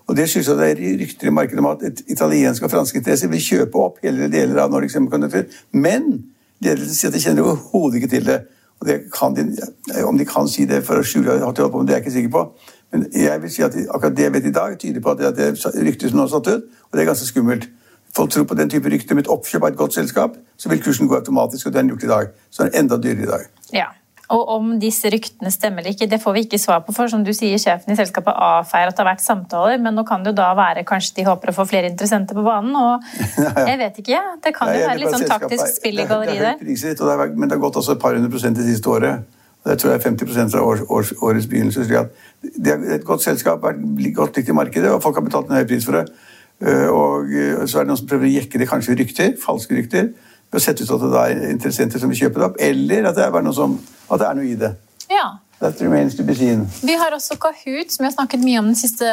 Og 0.10 0.18
Det 0.18 0.26
skyldes 0.30 0.50
at 0.50 0.58
det 0.58 0.70
er 0.72 0.98
rykter 1.00 1.28
i 1.28 1.32
markedet 1.34 1.60
om 1.62 1.68
at 1.70 2.02
italienske 2.08 2.66
og 2.66 2.72
franske 2.72 2.98
interesser 2.98 3.30
vil 3.30 3.42
kjøpe 3.46 3.78
opp 3.78 4.00
hele 4.02 4.26
deler 4.32 4.64
av 4.64 4.72
Nordic 4.74 4.96
Semiconductor. 4.96 5.44
Men 5.72 6.08
ledelsen 6.66 6.96
sier 6.98 7.12
at 7.12 7.18
de 7.18 7.22
kjenner 7.22 7.46
overhodet 7.46 8.00
ikke 8.00 8.10
til 8.16 8.26
det. 8.26 8.40
Og 8.80 8.88
det 8.88 8.96
de, 9.38 10.04
Om 10.04 10.18
de 10.18 10.26
kan 10.26 10.50
si 10.50 10.66
det 10.66 10.82
for 10.88 10.98
å 10.98 11.06
skjule 11.06 11.36
det, 11.38 11.44
er 11.46 11.94
jeg 11.94 12.02
ikke 12.02 12.16
sikker 12.16 12.34
på. 12.34 12.44
Men 12.92 13.06
jeg 13.14 13.42
vil 13.42 13.54
si 13.54 13.62
at 13.62 13.78
akkurat 13.86 14.18
det 14.18 14.26
jeg 14.26 14.34
vet 14.34 14.50
i 14.50 14.56
dag, 14.56 14.80
tyder 14.80 15.06
på 15.06 15.14
at 15.14 15.22
det 15.38 15.46
er 15.46 15.86
rykter 15.86 16.10
som 16.10 16.18
nå 16.18 16.26
er 16.26 16.34
satt 16.34 16.48
ut, 16.48 16.66
og 16.90 16.98
det 16.98 17.06
er 17.06 17.12
ganske 17.12 17.30
skummelt. 17.30 17.70
Folk 18.16 18.32
tror 18.34 18.50
på 18.50 18.58
den 18.58 18.70
type 18.70 18.90
rykter 18.90 19.16
med 19.16 19.28
et 19.28 19.30
oppkjøp 19.30 19.62
av 19.62 19.70
et 19.70 19.78
godt 19.78 19.94
selskap, 19.94 20.42
så 20.58 20.74
vil 20.74 20.82
kursen 20.82 21.08
gå 21.08 21.16
automatisk, 21.16 21.68
og 21.68 21.74
det 21.74 21.78
har 21.78 21.86
den 21.86 21.94
gjort 21.94 22.08
i 22.08 22.14
dag. 22.16 22.36
Så 22.50 22.64
den 22.64 22.74
er 22.74 22.80
enda 22.80 22.98
dyrere 22.98 23.28
i 23.28 23.30
dag. 23.30 23.46
Ja, 23.74 23.92
og 24.30 24.50
om 24.54 24.74
disse 24.82 25.10
ryktene 25.10 25.50
stemmer 25.50 25.82
eller 25.82 25.96
ikke, 25.96 26.08
det 26.10 26.20
får 26.22 26.36
vi 26.36 26.44
ikke 26.46 26.60
svar 26.62 26.84
på. 26.86 26.94
For 26.94 27.10
som 27.10 27.24
du 27.26 27.32
sier, 27.34 27.58
sjefen 27.62 27.94
i 27.94 27.98
selskapet 27.98 28.36
avfeier 28.36 28.92
at 28.92 28.98
det 28.98 29.02
har 29.02 29.10
vært 29.10 29.24
samtaler, 29.26 29.82
men 29.82 29.98
nå 29.98 30.04
kan 30.06 30.22
det 30.22 30.34
jo 30.34 30.38
da 30.38 30.52
være 30.58 30.86
kanskje 30.90 31.18
de 31.18 31.26
håper 31.26 31.50
å 31.50 31.56
få 31.58 31.66
flere 31.72 31.90
interessenter 31.90 32.38
på 32.38 32.46
banen. 32.46 32.78
Og 32.78 33.10
jeg 33.72 33.80
vet 33.82 33.98
ikke, 34.04 34.22
det 34.46 34.54
kan 34.54 34.70
jo 34.70 34.86
være 34.86 35.02
litt 35.02 35.16
sånn 35.16 35.26
taktisk 35.30 35.74
spill 35.80 36.04
i 36.04 36.08
galleriet 36.10 36.62
der. 36.62 37.26
Men 37.34 37.50
det 37.50 37.58
har 37.58 37.66
gått 37.66 37.82
også 37.82 37.98
et 37.98 38.06
par 38.06 38.18
hundre 38.18 38.30
prosent 38.36 38.62
det 38.62 38.70
siste 38.70 38.94
året. 38.94 39.26
Det 39.66 39.76
tror 39.82 39.92
jeg 39.92 40.00
er 40.00 40.06
50 40.06 40.54
fra 40.54 40.62
års, 40.64 40.86
års, 40.88 41.12
årets 41.26 41.50
begynnelse. 41.50 42.06
Det 42.40 42.74
er 42.76 42.86
et 42.96 43.06
godt 43.06 43.26
selskap, 43.26 43.66
vært 43.66 43.82
godt 44.16 44.38
likt 44.38 44.54
i 44.54 44.56
markedet, 44.56 44.94
og 44.94 45.02
folk 45.04 45.18
har 45.18 45.26
betalt 45.26 45.50
en 45.50 45.58
høy 45.58 45.66
pris 45.68 45.90
for 45.90 45.98
det. 45.98 46.06
Eh, 46.62 46.88
og 46.88 47.34
eh, 47.34 47.66
så 47.66 47.82
er 47.82 47.88
det 47.88 47.92
noen 47.92 48.00
som 48.00 48.08
prøver 48.08 48.30
å 48.30 48.36
jekke 48.38 48.62
det 48.62 48.70
kanskje 48.70 48.96
rykter, 49.00 49.36
falske 49.42 49.76
rykter 49.76 50.12
ved 50.50 50.62
å 50.62 50.64
sette 50.64 50.86
ut 50.86 50.96
at 50.96 51.06
det 51.06 51.26
er 51.26 51.44
interessenter 51.52 52.02
som 52.02 52.12
vil 52.12 52.26
kjøpe 52.26 52.42
det 52.42 52.48
opp, 52.50 52.58
eller 52.70 53.12
at 53.12 53.20
det 53.20 53.28
er, 53.28 53.46
noe, 53.46 53.56
som, 53.56 53.78
at 54.10 54.22
det 54.22 54.28
er 54.30 54.40
noe 54.40 54.50
i 54.50 54.58
det. 54.60 54.74
Ja. 55.10 55.28
That 55.60 55.82
remains 55.82 56.16
to 56.16 56.24
be 56.24 56.34
seen. 56.36 56.62
Vi 56.88 56.96
har 56.96 57.12
også 57.12 57.36
Kahoot, 57.42 57.92
som 57.92 58.06
vi 58.06 58.08
har 58.08 58.14
snakket 58.14 58.44
mye 58.46 58.62
om 58.62 58.70
de 58.72 58.78
siste 58.80 59.06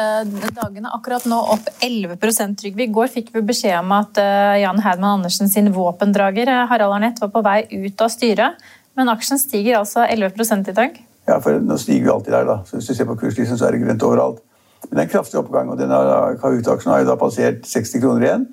dagene. 0.55 0.87
Akkurat 0.95 1.25
nå 1.27 1.39
opp 1.57 1.67
11% 1.83 2.55
Trygve. 2.61 2.85
I 2.85 2.93
går 2.95 3.11
fikk 3.11 3.33
vi 3.35 3.43
beskjed 3.49 3.75
om 3.81 3.91
at 3.97 4.15
uh, 4.21 4.55
Jan 4.61 4.79
Herman 4.85 5.17
Andersen 5.17 5.51
sin 5.51 5.67
våpendrager 5.75 6.47
eh, 6.47 6.63
Harald 6.71 6.95
Arnett 6.95 7.19
var 7.19 7.33
på 7.33 7.43
vei 7.43 7.59
ut 7.73 8.03
av 8.05 8.13
styret. 8.13 8.63
Men 8.95 9.11
aksjen 9.11 9.41
stiger 9.41 9.81
altså 9.81 10.07
11% 10.07 10.71
i 10.71 10.77
dag. 10.77 10.95
Ja, 11.27 11.41
for 11.43 11.59
nå 11.59 11.75
stiger 11.83 12.07
vi 12.07 12.13
alltid 12.15 12.37
der, 12.37 12.47
da. 12.47 12.61
Så 12.63 12.79
hvis 12.79 12.87
du 12.87 12.95
ser 12.95 13.09
på 13.11 13.19
kurslisten, 13.19 13.59
så 13.59 13.67
er 13.67 13.75
det 13.75 13.83
grønt 13.83 14.07
overalt. 14.07 14.39
Men 14.87 14.93
det 14.93 15.01
er 15.01 15.09
en 15.09 15.13
kraftig 15.17 15.41
oppgang, 15.41 15.73
og 15.73 15.81
denne 15.81 15.99
Kahoot-aksjen 16.39 16.93
har 16.93 17.03
jo 17.03 17.09
da 17.11 17.17
passert 17.19 17.67
60 17.67 18.05
kroner 18.05 18.23
igjen. 18.23 18.47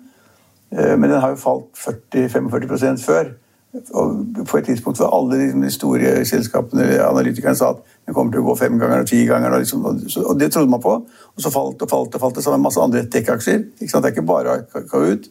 Eh, 0.79 0.97
men 0.99 1.11
den 1.11 1.21
har 1.21 1.35
jo 1.35 1.41
falt 1.41 1.71
40-45 1.79 3.03
før. 3.05 3.33
Og 3.99 4.27
på 4.47 4.59
et 4.59 4.69
tidspunkt 4.69 5.01
hvor 5.01 5.11
alle 5.11 5.39
de 5.51 5.71
store 5.71 6.21
selskapene 6.27 6.85
analytikerne 7.03 7.59
sa 7.59 7.73
at 7.75 7.81
den 8.07 8.15
kommer 8.15 8.33
til 8.33 8.45
å 8.45 8.47
gå 8.47 8.55
fem 8.59 8.77
ganger 8.79 9.03
og 9.03 9.09
ti 9.11 9.25
ganger. 9.27 9.51
Og, 9.51 9.65
liksom, 9.65 9.87
og, 10.23 10.37
det 10.41 10.53
trodde 10.55 10.71
man 10.71 10.83
på. 10.83 10.95
Og 11.35 11.43
så 11.43 11.51
falt 11.51 11.83
og 11.83 11.91
falt 11.91 12.15
og 12.15 12.23
falt 12.23 12.39
det 12.39 12.45
sammen 12.45 12.63
med 12.63 12.69
masse 12.69 12.83
andre 12.83 13.03
tech-aksjer. 13.11 13.65
Det 13.81 13.91
er 13.91 14.13
ikke 14.13 14.27
bare 14.29 14.61
Kahoot. 14.75 15.31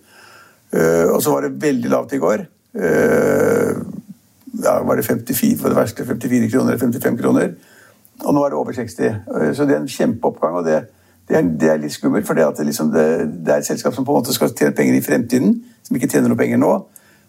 Uh, 0.74 1.14
og 1.14 1.20
så 1.22 1.30
var 1.30 1.46
det 1.46 1.62
veldig 1.62 1.90
lavt 1.92 2.16
i 2.18 2.20
går. 2.20 2.48
Uh, 2.74 3.78
ja, 4.64 4.80
var 4.82 4.98
det 4.98 5.06
54 5.06 5.60
for 5.60 5.70
det 5.70 5.78
verste, 5.78 6.06
54 6.06 6.50
kroner, 6.50 6.80
55 6.82 7.20
kroner. 7.20 7.52
Og 8.24 8.34
nå 8.34 8.42
er 8.44 8.50
det 8.50 8.58
over 8.58 8.74
60. 8.74 9.20
Uh, 9.30 9.52
så 9.54 9.68
det 9.70 9.78
er 9.78 9.84
en 9.84 9.92
kjempeoppgang. 9.96 10.58
og 10.58 10.66
det 10.66 10.80
det 11.30 11.38
er, 11.38 11.46
det 11.60 11.70
er, 11.72 11.78
litt 11.80 11.94
skummelt, 11.96 12.28
for 12.28 12.36
det, 12.36 12.66
liksom 12.66 12.92
det, 12.92 13.06
det, 13.46 13.54
er 13.54 13.62
et 13.62 13.68
selskap 13.68 13.96
som 13.96 14.06
på 14.06 14.12
en 14.12 14.20
måte 14.20 14.34
skal 14.36 14.52
tjene 14.52 14.76
penger 14.76 14.98
i 14.98 15.04
fremtiden, 15.06 15.56
som 15.84 15.96
ikke 15.96 16.10
tjener 16.12 16.32
noe 16.32 16.40
penger 16.40 16.60
nå. 16.60 16.74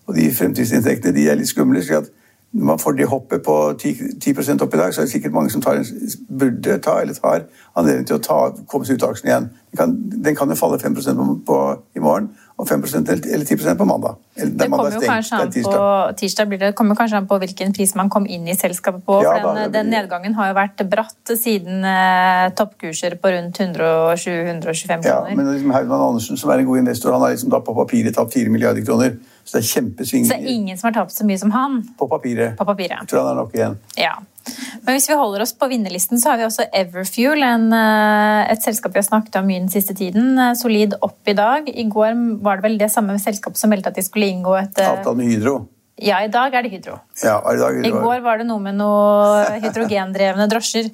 Og 0.04 0.16
de 0.16 0.26
fremtidsinntektene 0.34 1.14
de 1.14 1.28
er 1.30 1.38
litt 1.38 1.48
skumle. 1.48 1.82
slik 1.82 2.02
at 2.02 2.10
når 2.54 2.64
man 2.64 2.78
får 2.78 2.92
det 2.92 3.06
hoppet 3.10 3.42
på 3.42 3.54
10, 3.78 3.94
10 4.22 4.62
opp 4.62 4.74
i 4.74 4.78
dag, 4.78 4.94
så 4.94 5.00
er 5.00 5.04
det 5.04 5.12
sikkert 5.12 5.32
mange 5.34 5.50
som 5.50 5.62
tar, 5.62 5.80
burde 6.38 6.78
ta 6.78 7.00
eller 7.02 7.14
tar 7.18 7.48
anledning 7.74 8.06
til 8.06 8.20
å 8.20 8.22
ta, 8.22 8.38
komme 8.70 8.86
seg 8.86 8.98
ut 8.98 9.06
av 9.06 9.14
aksjen 9.14 9.30
igjen. 9.30 9.48
Den 9.72 9.80
kan, 9.80 9.96
den 10.28 10.36
kan 10.38 10.52
jo 10.52 10.56
falle 10.58 10.78
5 10.78 10.94
på, 10.94 11.26
på, 11.48 11.56
i 11.98 12.02
morgen, 12.04 12.28
og 12.54 12.68
5% 12.70 13.10
eller 13.10 13.42
10% 13.42 13.80
på 13.80 13.88
mandag. 13.90 14.20
Eller, 14.38 14.52
det 14.54 14.70
kommer 14.70 14.94
jo 14.94 15.02
kanskje 15.02 15.40
an 15.42 15.50
på 15.50 15.74
tirsdag 16.20 16.52
blir 16.52 16.62
det, 16.62 16.70
kommer 16.78 16.94
kanskje 16.94 17.18
an 17.18 17.26
på 17.26 17.40
hvilken 17.42 17.74
pris 17.74 17.96
man 17.98 18.12
kom 18.14 18.30
inn 18.30 18.46
i 18.46 18.54
selskapet 18.54 19.02
på. 19.02 19.18
Ja, 19.26 19.34
den, 19.42 19.72
den, 19.74 19.90
nedgangen 19.90 20.38
har 20.38 20.52
jo 20.52 20.58
vært 20.60 20.86
bratt 20.92 21.34
siden 21.34 21.82
eh, 21.82 22.46
toppkurser 22.54 23.18
på 23.18 23.34
rundt 23.34 23.58
120-125 23.58 25.02
kroner. 25.02 25.10
Ja, 25.10 25.20
men 25.34 25.50
liksom 25.50 25.74
Herman 25.74 26.08
Andersen, 26.12 26.38
som 26.38 26.54
er 26.54 26.62
en 26.62 26.70
god 26.70 26.84
investor, 26.84 27.18
han 27.18 27.26
har 27.26 27.34
liksom 27.34 27.50
da 27.50 27.64
på 27.66 27.74
papiret 27.82 28.14
tatt 28.14 28.30
4 28.38 28.54
milliarder 28.54 28.86
kroner. 28.86 29.18
Så 29.44 29.58
det 29.58 29.62
er 29.62 29.68
kjempesvingninger. 29.68 30.30
Så 30.32 30.40
det 30.40 30.50
er 30.50 30.54
ingen 30.56 30.78
som 30.80 30.88
har 30.88 30.94
tapt 30.96 31.12
så 31.12 31.26
mye 31.28 31.40
som 31.40 31.50
han? 31.52 31.82
På 31.98 32.08
papiret. 32.08 32.56
På 32.58 32.64
papiret. 32.68 33.02
Jeg 33.02 33.10
tror 33.12 33.26
han 33.26 33.34
er 33.34 33.42
nok 33.42 33.58
igjen. 33.58 33.76
Ja. 34.00 34.14
Men 34.84 34.96
hvis 34.96 35.08
vi 35.08 35.16
holder 35.16 35.44
oss 35.44 35.54
på 35.56 35.68
vinnerlisten, 35.68 36.20
så 36.20 36.32
har 36.32 36.40
vi 36.40 36.46
også 36.46 36.66
Everfuel, 36.76 37.44
en, 37.44 37.70
eh, 37.72 38.52
et 38.52 38.64
selskap 38.64 38.92
vi 38.92 39.00
har 39.00 39.06
snakket 39.08 39.36
om 39.40 39.46
mye 39.48 39.60
den 39.60 39.72
siste 39.72 39.96
tiden. 39.96 40.38
Eh, 40.38 40.54
solid 40.60 40.96
opp 41.00 41.28
i 41.28 41.36
dag. 41.36 41.68
I 41.68 41.84
går 41.88 42.40
var 42.44 42.60
det 42.60 42.66
vel 42.68 42.78
det 42.78 42.90
samme 42.92 43.16
selskapet 43.20 43.60
som 43.60 43.72
meldte 43.72 43.92
at 43.92 44.00
de 44.00 44.04
skulle 44.04 44.28
inngå 44.28 44.56
et 44.60 44.78
Alt 44.78 45.00
Avtale 45.00 45.16
med 45.16 45.32
Hydro. 45.32 45.56
Ja, 46.02 46.18
i 46.26 46.28
dag 46.28 46.54
er 46.58 46.64
det 46.66 46.72
Hydro. 46.72 46.96
Ja, 47.22 47.36
i, 47.52 47.58
dag, 47.60 47.76
hydro. 47.78 47.86
I 47.86 48.02
går 48.02 48.22
var 48.24 48.40
det 48.40 48.48
noe 48.48 48.58
med 48.62 48.74
noe 48.80 49.44
hydrogendrevne 49.62 50.48
drosjer. 50.50 50.88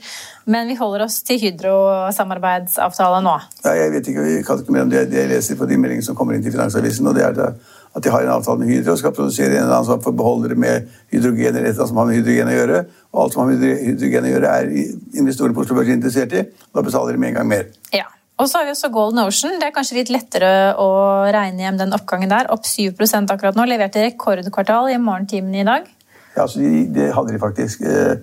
Men 0.50 0.69
vi 0.69 0.76
holder 0.76 1.07
oss 1.07 1.23
til 1.25 1.40
Hydro-samarbeidsavtale 1.40 3.23
nå. 3.25 3.33
Ja, 3.64 3.73
jeg 3.78 3.95
vet 3.95 4.11
ikke, 4.12 4.26
jeg 4.28 4.45
kan 4.45 4.61
ikke 4.61 4.76
mer 4.76 4.85
om 4.85 4.92
det. 4.92 5.07
Jeg 5.09 5.30
leser 5.33 5.57
på 5.57 5.69
de 5.71 5.80
meldingene 5.80 6.04
som 6.04 6.19
kommer 6.19 6.37
inn 6.37 6.45
til 6.45 6.52
Finansavisen. 6.52 7.09
og 7.09 7.16
det 7.16 7.25
er 7.30 7.38
det 7.38 7.50
at 7.90 8.04
de 8.04 8.12
har 8.12 8.23
en 8.23 8.37
avtale 8.37 8.61
med 8.61 8.69
Hydro 8.71 8.92
og 8.92 9.00
skal 9.00 9.14
produsere 9.16 9.50
en 9.50 9.64
eller 9.64 9.75
annen 9.80 9.88
som 9.88 10.02
får 10.04 10.12
beholdere 10.14 10.54
med 10.54 10.92
hydrogen 11.11 11.57
eller 11.57 11.73
et 11.73 11.75
eller 11.75 11.88
som 11.90 11.99
har 11.99 12.07
med 12.07 12.21
hydrogen 12.21 12.52
å 12.52 12.54
gjøre. 12.54 12.85
Og 13.11 13.23
alt 13.25 13.35
som 13.35 13.42
har 13.42 13.50
med 13.50 13.64
hydrogen 13.88 14.28
å 14.28 14.33
gjøre, 14.35 14.52
er 14.61 14.71
investorene 15.19 15.57
på 15.57 15.64
Oslo 15.64 15.80
Børs 15.80 15.90
interessert 15.97 16.37
i. 16.38 16.45
Da 16.71 16.85
betaler 16.87 17.16
de 17.16 17.23
med 17.25 17.33
en 17.33 17.40
gang 17.40 17.50
mer. 17.50 17.66
Ja. 17.97 18.07
Og 18.40 18.49
så 18.49 18.59
har 18.59 18.66
vi 18.66 18.73
også 18.73 18.88
Golden 18.92 19.20
Ocean. 19.26 19.59
Det 19.61 19.68
er 19.68 19.75
kanskje 19.75 19.99
litt 19.99 20.11
lettere 20.12 20.50
å 20.80 20.90
regne 21.28 21.66
hjem 21.66 21.80
den 21.82 21.92
oppgangen 21.97 22.30
der. 22.32 22.49
Opp 22.54 22.64
7% 22.64 23.32
akkurat 23.35 23.59
nå. 23.59 23.66
Leverte 23.68 24.06
rekordkvartal 24.06 24.88
i 24.94 25.00
morgentimene 25.00 25.61
i 25.61 25.66
dag. 25.68 25.90
Ja, 26.37 26.47
altså, 26.47 26.62
de, 26.62 27.11
hadde 27.12 27.35
de 27.35 27.42
faktisk. 27.42 27.85
Eh, 27.85 28.14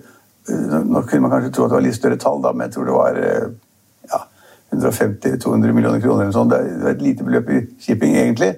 nå 0.50 1.04
kunne 1.06 1.22
man 1.26 1.34
kanskje 1.36 1.52
tro 1.54 1.66
at 1.66 1.70
det 1.70 1.78
var 1.78 1.86
litt 1.86 1.98
større 1.98 2.18
tall, 2.18 2.40
da, 2.42 2.50
men 2.56 2.66
jeg 2.66 2.74
tror 2.74 2.88
det 2.88 2.96
var 2.96 3.20
eh, 3.22 3.46
ja, 4.10 4.22
150-200 4.74 5.76
millioner 5.76 6.02
kroner. 6.02 6.26
Eller 6.26 6.34
sånt. 6.34 6.54
Det 6.54 6.82
er 6.82 6.96
et 6.96 7.04
lite 7.04 7.26
beløp 7.28 7.52
i 7.54 7.62
shipping, 7.84 8.18
egentlig. 8.18 8.56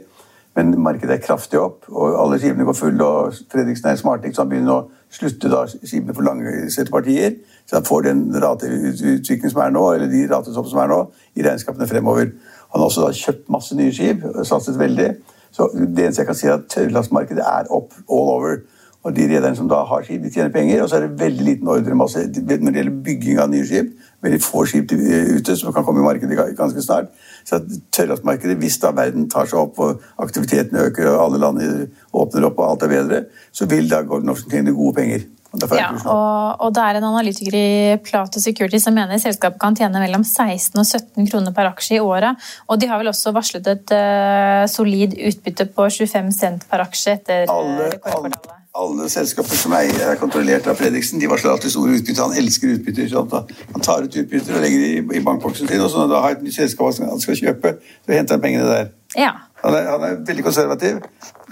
Men 0.59 0.73
markedet 0.83 1.15
er 1.15 1.23
kraftig 1.23 1.61
opp, 1.61 1.85
og 1.89 2.17
alle 2.19 2.39
skipene 2.43 2.65
går 2.67 2.75
fulle. 2.75 3.05
og 3.05 3.35
Fredriksen 3.53 3.89
er 3.89 3.99
smarting, 4.01 4.35
så 4.35 4.43
han 4.43 4.51
begynner 4.51 4.75
å 4.75 4.89
slutte 5.11 5.51
da 5.51 5.63
skipene 5.71 6.15
for 6.15 6.27
langsette 6.27 6.91
partier. 6.91 7.37
Så 7.67 7.79
han 7.79 7.87
får 7.87 8.09
den 8.09 8.25
rateutviklingen 8.43 9.53
som 9.53 9.63
er 9.63 9.71
nå, 9.77 9.85
eller 9.95 10.11
de 10.11 10.25
ratetopp 10.33 10.67
som 10.73 10.83
er 10.83 10.91
nå, 10.91 11.01
i 11.39 11.47
regnskapene 11.47 11.89
fremover. 11.91 12.33
Han 12.73 12.83
har 12.83 12.89
også 12.89 13.07
da 13.07 13.15
kjøpt 13.15 13.47
masse 13.55 13.79
nye 13.79 13.95
skip, 13.95 14.27
satset 14.47 14.79
veldig. 14.79 15.13
Så 15.55 15.71
det 15.75 16.05
eneste 16.05 16.23
jeg 16.23 16.31
kan 16.31 16.39
si, 16.39 16.47
er 16.47 16.59
at 16.59 16.69
tørrlastmarkedet 16.71 17.47
er 17.47 17.71
opp 17.75 17.95
all 18.11 18.35
over. 18.35 18.61
Og 19.01 19.17
de 19.17 19.25
rederne 19.31 19.57
som 19.57 19.69
da 19.69 19.81
har 19.89 20.03
skip, 20.05 20.21
de 20.23 20.31
tjener 20.31 20.53
penger. 20.53 20.83
Og 20.83 20.91
så 20.91 20.99
er 20.99 21.07
det 21.07 21.21
veldig 21.21 21.45
liten 21.45 21.69
ordremasse 21.73 22.27
når 22.27 22.59
det 22.59 22.83
gjelder 22.83 23.03
bygging 23.05 23.39
av 23.41 23.49
nye 23.51 23.67
skip. 23.67 23.95
Veldig 24.23 24.41
få 24.45 24.67
skip 24.69 24.93
ute 24.93 25.57
som 25.57 25.73
kan 25.73 25.87
komme 25.87 26.03
i 26.03 26.05
markedet 26.05 26.37
ganske 26.59 26.83
snart. 26.85 27.09
Så 27.45 27.61
tørrlastmarkedet, 27.95 28.59
hvis 28.61 28.79
da 28.83 28.93
verden 28.97 29.29
tar 29.33 29.49
seg 29.51 29.61
opp 29.63 29.81
og 29.83 30.07
aktiviteten 30.23 30.79
øker 30.87 31.11
og 31.13 31.25
alle 31.27 31.43
land 31.43 31.61
åpner 32.13 32.49
opp 32.51 32.63
og 32.63 32.69
alt 32.69 32.87
er 32.87 32.95
bedre, 32.95 33.21
så 33.53 33.69
vil 33.71 33.91
da 33.91 34.03
Gordon 34.07 34.35
Ocean 34.35 34.53
tjene 34.53 34.77
gode 34.77 34.99
penger. 35.01 35.29
Ja, 35.75 35.89
og, 36.07 36.61
og, 36.63 36.69
det 36.77 36.83
er 36.85 36.99
en 37.01 37.07
analytiker 37.09 37.57
i 37.59 37.97
Plato 38.07 38.39
Security 38.39 38.79
som 38.79 38.95
mener 38.95 39.19
selskapet 39.19 39.59
kan 39.59 39.75
tjene 39.75 39.99
mellom 39.99 40.23
16 40.23 40.79
og 40.79 40.87
17 40.87 41.27
kroner 41.27 41.57
per 41.57 41.73
aksje 41.73 41.99
i 41.99 42.05
året. 42.05 42.39
Og 42.71 42.79
de 42.79 42.87
har 42.87 43.03
vel 43.03 43.11
også 43.11 43.35
varslet 43.35 43.67
et 43.73 43.97
uh, 43.97 44.63
solid 44.71 45.19
utbytte 45.19 45.67
på 45.75 45.91
25 45.91 46.31
cent 46.39 46.71
per 46.71 46.87
aksje 46.87 47.19
etter 47.19 47.51
alle, 47.51 47.91
rekordkvartalet 47.97 48.60
alle 48.75 49.09
selskaper 49.11 49.59
som 49.59 49.73
er 49.75 50.15
kontrollert 50.21 50.69
av 50.71 50.79
Fredriksen, 50.79 51.19
de 51.19 51.29
varsler 51.31 51.51
alltid 51.51 51.73
store 51.73 51.97
utbytter. 51.99 52.23
Han 52.23 52.37
elsker 52.39 52.77
utbytter. 52.77 53.09
Sånn 53.11 53.31
han 53.33 53.85
tar 53.85 54.07
ut 54.07 54.17
utbytter 54.23 54.57
og 54.57 54.63
legger 54.63 54.85
det 54.85 55.19
i 55.19 55.23
bankboksen 55.27 55.67
sin, 55.67 55.83
og 55.83 55.91
så 55.91 56.05
når 56.05 56.15
han 56.15 56.25
har 56.27 56.37
et 56.37 56.45
nytt 56.47 56.55
selskap 56.55 57.01
han 57.03 57.23
skal 57.23 57.39
kjøpe, 57.41 57.75
så 58.07 58.15
henter 58.15 58.39
han 58.39 58.45
pengene 58.45 58.69
der. 58.71 58.93
Ja. 59.19 59.33
Han, 59.65 59.75
er, 59.75 59.91
han, 59.91 60.07
er, 60.07 60.17
veldig 60.27 60.47
konservativ. 60.47 61.03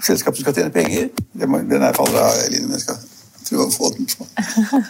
Selskapet 0.05 0.45
skal 0.45 0.55
tjene 0.55 0.73
penger, 0.73 1.09
må, 1.43 1.59
den 1.67 1.83
er 1.83 1.97
faller 1.97 2.23
av 2.23 2.39
linjen. 2.53 2.71
Jeg 2.77 2.85
skal 2.87 3.03
prøve 3.49 3.67
å 3.67 3.75
få 3.75 3.91
den 3.97 4.09
på. 4.15 4.27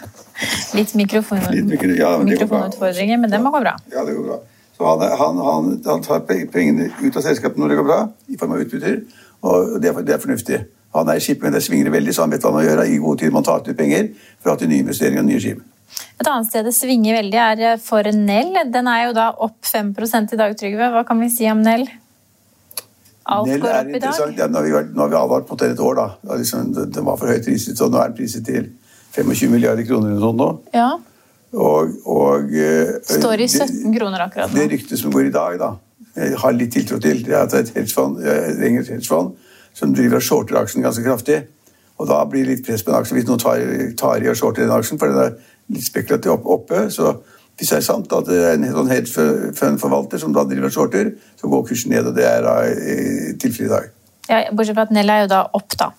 Litt, 0.78 0.94
mikrofon, 0.96 1.42
Litt 1.50 1.68
mikro, 1.68 1.92
ja, 1.98 2.14
mikrofonutfordringer, 2.24 3.18
men 3.20 3.32
det 3.32 3.42
må 3.42 3.52
gå 3.52 3.64
bra. 3.66 3.74
Ja, 3.92 4.06
det 4.06 4.14
går 4.14 4.28
bra. 4.30 4.42
Så 4.78 4.86
han, 4.86 5.02
han, 5.18 5.40
han, 5.44 5.72
han 5.84 6.04
tar 6.06 6.22
pengene 6.30 6.92
ut 7.02 7.16
av 7.18 7.26
selskapet 7.26 7.58
når 7.60 7.74
det 7.74 7.80
går 7.82 7.90
bra, 7.90 8.04
i 8.30 8.38
form 8.40 8.54
av 8.54 8.62
utbytter, 8.62 9.02
og 9.44 9.80
det 9.82 9.90
er, 9.90 10.04
det 10.06 10.14
er 10.14 10.22
fornuftig. 10.22 10.60
Han 10.96 11.10
er 11.10 11.20
i 11.20 11.22
skip, 11.22 11.42
men 11.44 11.54
det 11.54 11.62
svinger 11.62 11.92
veldig, 11.94 12.14
så 12.14 12.24
han 12.24 12.32
vet 12.34 12.42
hva 12.42 12.50
han 12.50 12.58
må 12.58 12.64
gjøre. 12.66 12.86
I 12.90 12.98
god 13.02 13.20
tid 13.20 13.30
må 13.30 13.40
han 13.40 13.46
ta 13.46 13.58
ut 13.60 13.70
penger 13.78 14.08
for 14.40 14.50
å 14.50 14.54
ha 14.54 14.60
til 14.60 14.70
nye 14.72 14.82
investeringer 14.82 15.22
og 15.22 15.28
nye 15.28 15.42
skip. 15.42 15.60
Et 16.20 16.28
annet 16.28 16.48
sted 16.50 16.66
det 16.66 16.74
svinger 16.76 17.16
veldig, 17.20 17.40
er 17.40 17.82
for 17.82 18.06
Nell. 18.16 18.52
Den 18.74 18.90
er 18.90 19.06
jo 19.06 19.16
da 19.16 19.30
opp 19.46 19.58
5 19.66 19.92
i 20.34 20.38
dag, 20.40 20.56
Trygve. 20.58 20.90
Hva 20.94 21.04
kan 21.06 21.20
vi 21.22 21.30
si 21.32 21.46
om 21.50 21.62
Nell? 21.62 21.86
Alt 23.30 23.46
Nell 23.48 23.62
går 23.62 23.76
opp 23.76 23.94
i 23.94 24.00
dag. 24.02 24.34
Ja, 24.36 24.48
nå, 24.50 24.58
har 24.58 24.66
vi, 24.66 24.72
nå 24.96 25.06
har 25.06 25.30
vi 25.30 25.40
mot 25.50 25.62
det 25.62 25.70
et 25.76 25.84
år, 25.86 26.00
da. 26.00 26.36
Liksom, 26.40 26.72
den 26.80 27.06
var 27.06 27.20
for 27.20 27.30
høyt 27.30 27.46
priset, 27.46 27.78
og 27.80 27.94
nå 27.94 28.02
er 28.02 28.10
den 28.10 28.18
priset 28.18 28.46
til 28.46 28.66
25 29.14 29.54
milliarder 29.54 29.86
kroner 29.86 30.10
eller 30.10 30.26
sånt 30.26 30.42
nå. 30.42 30.50
Ja. 30.74 30.90
Og, 31.50 31.94
og 32.06 32.50
Står 33.06 33.42
i 33.42 33.48
17 33.48 33.94
kroner 33.94 34.26
akkurat 34.26 34.50
nå. 34.50 34.58
Det 34.58 34.68
ryktet 34.74 35.00
som 35.00 35.14
går 35.14 35.30
i 35.30 35.34
dag, 35.34 35.56
da, 35.62 35.70
jeg 36.18 36.38
har 36.42 36.54
litt 36.54 36.74
tiltro 36.74 36.98
til, 37.02 37.22
det 37.26 37.34
er 37.34 37.46
er 37.46 37.62
et 37.64 37.72
hedgefond, 37.74 38.20
hedgefond 38.22 39.38
som 39.74 39.94
driver 39.94 40.20
og 40.20 40.26
shorter 40.26 40.60
aksjen 40.60 40.84
ganske 40.84 41.04
kraftig. 41.04 41.42
Og 42.00 42.08
da 42.08 42.22
blir 42.24 42.46
det 42.46 42.54
litt 42.56 42.66
press 42.66 42.82
på 42.84 42.92
en 42.92 43.00
aksje 43.00 43.18
hvis 43.18 43.28
noen 43.28 43.42
tar, 43.42 43.60
tar 44.00 44.24
i 44.24 44.30
og 44.32 44.38
shorter 44.38 44.64
den 44.64 44.72
aksjen, 44.74 45.00
for 45.00 45.12
den 45.12 45.20
er 45.20 45.36
litt 45.70 45.86
spekulativt 45.86 46.48
oppe. 46.48 46.88
så 46.90 47.18
hvis 47.60 47.68
det 47.68 47.76
er 47.76 47.84
sant 47.84 48.12
at 48.16 48.24
det 48.24 48.36
er 48.40 48.54
en 48.56 48.70
sånn 48.72 48.88
hedgefund-forvalter 48.88 50.20
som 50.22 50.32
da 50.32 50.46
driver 50.48 50.72
shorter, 50.72 51.10
så 51.36 51.48
går 51.52 51.66
kursen 51.68 51.92
ned, 51.92 52.06
og 52.08 52.14
det 52.16 52.24
er 52.24 52.46
da 52.46 52.54
tilfellet 53.42 53.66
i 53.66 53.72
dag. 53.74 53.90
Ja, 54.30 54.38
Bortsett 54.56 54.78
fra 54.78 54.86
at 54.88 54.94
Nell 54.96 55.12
er 55.12 55.26
jo 55.26 55.28
da 55.28 55.42
opp, 55.58 55.76
da. 55.76 55.90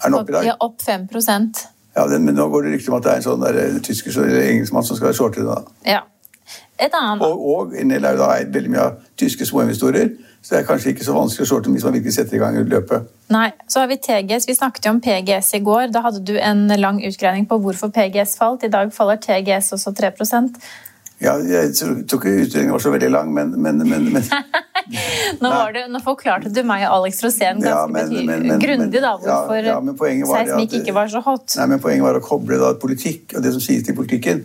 Er 0.00 0.08
den 0.08 0.16
opp 0.16 0.32
i 0.32 0.36
dag? 0.38 0.46
Ja, 0.48 0.56
opp 0.64 0.80
5% 0.80 1.66
Ja, 1.92 2.06
den, 2.08 2.24
Men 2.24 2.38
nå 2.40 2.46
går 2.48 2.64
det 2.64 2.72
rykter 2.72 2.94
om 2.94 2.96
at 2.96 3.04
det 3.04 3.12
er 3.12 3.20
en 3.20 3.26
sånn 3.26 3.44
der, 3.44 3.58
tysker 3.84 4.16
eller 4.22 4.46
engelskmann 4.46 4.86
som 4.88 4.96
skal 4.96 5.12
shorte 5.12 5.42
shorter. 5.42 5.50
da. 5.52 5.90
Ja. 5.98 6.00
Og, 7.22 7.46
og 7.54 7.74
er 7.78 7.96
jo 7.96 8.20
da 8.20 8.28
eid 8.36 8.52
veldig 8.54 8.72
mye 8.74 8.84
av 8.84 9.00
tyske 9.20 9.46
småinvestorer. 9.48 10.12
Så 10.42 10.54
det 10.54 10.60
er 10.60 10.66
kanskje 10.66 10.90
ikke 10.90 11.06
så 11.06 11.14
vanskelig 11.14 11.46
å 11.46 11.50
shorte 11.52 11.70
hvis 11.70 11.84
man 11.86 11.94
virkelig 11.94 12.16
setter 12.16 12.36
i 12.36 12.40
gang 12.42 12.56
løpet. 12.66 13.10
Nei, 13.30 13.50
Så 13.70 13.80
har 13.80 13.90
vi 13.90 14.00
TGS. 14.02 14.48
Vi 14.48 14.56
snakket 14.58 14.88
jo 14.88 14.96
om 14.96 15.02
PGS 15.02 15.52
i 15.54 15.62
går. 15.62 15.92
Da 15.94 16.02
hadde 16.02 16.24
du 16.26 16.34
en 16.38 16.66
lang 16.80 16.98
utgreining 17.06 17.46
på 17.46 17.60
hvorfor 17.62 17.92
PGS 17.94 18.34
falt. 18.40 18.66
I 18.66 18.72
dag 18.72 18.90
faller 18.94 19.20
TGS 19.22 19.72
også 19.78 19.94
3% 19.94 20.58
ja, 21.22 21.36
jeg 21.46 21.70
tror 21.78 22.18
ikke 22.18 22.30
utredningen 22.42 22.74
var 22.74 22.82
så 22.82 22.90
veldig 22.90 23.10
lang, 23.12 23.28
men, 23.34 23.52
men, 23.62 23.78
men, 23.86 24.08
men 24.10 24.24
nå, 25.44 25.50
det, 25.74 25.84
nå, 25.92 26.00
forklarte 26.02 26.50
du 26.50 26.62
meg 26.66 26.82
og 26.88 26.96
Alex 26.96 27.22
Rosén 27.22 27.62
ganske 27.62 28.02
ja, 28.02 28.56
grundig 28.58 29.02
da, 29.04 29.12
hvorfor 29.20 29.60
ja, 29.60 29.76
ja, 29.78 30.30
seismikk 30.32 30.80
ikke 30.80 30.96
var 30.96 31.12
så 31.12 31.22
hot. 31.22 31.54
Nei, 31.60 31.68
men 31.74 31.82
Poenget 31.84 32.08
var 32.08 32.18
å 32.18 32.24
koble 32.24 32.58
da, 32.58 32.72
politikk 32.82 33.36
og 33.36 33.46
det 33.46 33.54
som 33.54 33.62
sies 33.62 33.86
til 33.86 33.96
politikken, 33.98 34.42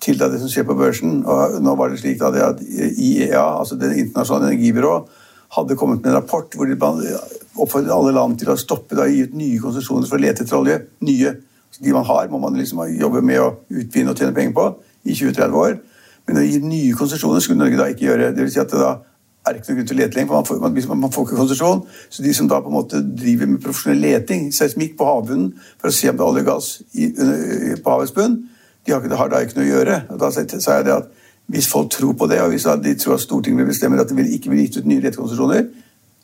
til 0.00 0.18
det 0.18 0.40
som 0.40 0.50
skjer 0.50 0.66
på 0.68 0.76
børsen. 0.78 1.22
Og 1.26 1.58
nå 1.62 1.74
var 1.78 1.90
det 1.90 2.00
slik 2.02 2.22
at 2.22 2.62
IEA, 2.62 3.42
altså 3.42 3.76
Det 3.76 3.96
internasjonale 3.96 4.52
energibyrået, 4.52 5.08
hadde 5.56 5.76
kommet 5.76 6.02
med 6.02 6.10
en 6.10 6.16
rapport 6.18 6.54
hvor 6.54 6.68
de 6.68 6.76
oppfordret 7.58 7.92
alle 7.94 8.12
land 8.12 8.38
til 8.38 8.50
å 8.52 8.56
stoppe 8.60 8.96
da, 8.96 9.06
gi 9.08 9.24
ut 9.24 9.36
nye 9.36 9.60
konsesjoner 9.62 10.08
for 10.08 10.18
å 10.18 10.22
lete 10.22 10.44
etter 10.44 10.58
olje. 10.58 10.80
Nye. 11.00 11.34
de 11.78 11.92
man 11.92 12.04
har, 12.04 12.28
må 12.28 12.38
man 12.38 12.56
liksom 12.58 12.80
jobbe 12.90 13.20
med 13.22 13.40
å 13.40 13.52
utvinne 13.70 14.10
og 14.10 14.18
tjene 14.18 14.34
penger 14.34 14.54
på 14.56 14.64
i 15.04 15.14
20-30 15.14 15.54
år. 15.54 15.76
Men 16.26 16.40
å 16.40 16.42
gi 16.42 16.58
nye 16.60 16.96
konsesjoner 16.96 17.40
skulle 17.40 17.60
Norge 17.62 17.78
da 17.78 17.86
ikke 17.92 18.08
gjøre. 18.08 18.32
Det 18.34 18.44
vil 18.44 18.52
si 18.52 18.60
at 18.60 18.72
det 18.72 18.80
da 18.80 18.96
er 19.46 19.58
ikke 19.58 19.70
noe 19.70 19.78
grunn 19.78 19.88
til 19.88 19.96
å 19.96 20.00
lete 20.00 20.18
lenger, 20.18 20.28
for 20.28 20.36
man 20.36 20.74
får, 20.74 20.90
man, 20.90 21.00
man 21.04 21.14
får 21.14 21.26
ikke 21.26 21.38
konsesjon. 21.38 21.82
Så 22.10 22.24
de 22.24 22.34
som 22.36 22.48
da 22.50 22.60
på 22.60 22.72
en 22.72 22.76
måte 22.76 23.00
driver 23.00 23.48
med 23.48 23.62
profesjonell 23.64 24.02
leting, 24.02 24.50
seismikk 24.54 24.96
på 24.98 25.08
havbunnen, 25.08 25.52
for 25.80 25.90
å 25.90 25.94
se 25.94 26.10
om 26.10 26.18
det 26.18 26.24
er 26.24 26.32
olje 26.32 26.44
og 26.44 26.50
gass 26.50 26.70
i, 26.92 27.08
på 27.84 27.94
havets 27.94 28.14
bunn, 28.16 28.40
de 28.88 29.18
har, 29.20 29.30
da 29.30 29.42
ikke 29.44 29.58
noe 29.58 29.66
å 29.66 29.72
gjøre. 29.72 29.98
Og 30.12 30.20
da 30.20 30.30
sa 30.32 30.44
jeg 30.44 30.86
det 30.88 30.94
at 30.94 31.12
hvis 31.48 31.68
folk 31.70 31.90
tror 31.92 32.16
på 32.18 32.28
det, 32.28 32.40
og 32.44 32.52
hvis 32.52 32.66
de 32.84 32.94
tror 33.00 33.16
at 33.16 33.24
Stortinget 33.24 33.62
vil 33.62 33.70
bestemme 33.70 34.00
at 34.00 34.10
det 34.10 34.26
ikke 34.36 34.52
bli 34.52 34.66
gitt 34.66 34.80
ut 34.80 34.88
nye 34.88 35.04
letekonsesjoner, 35.04 35.68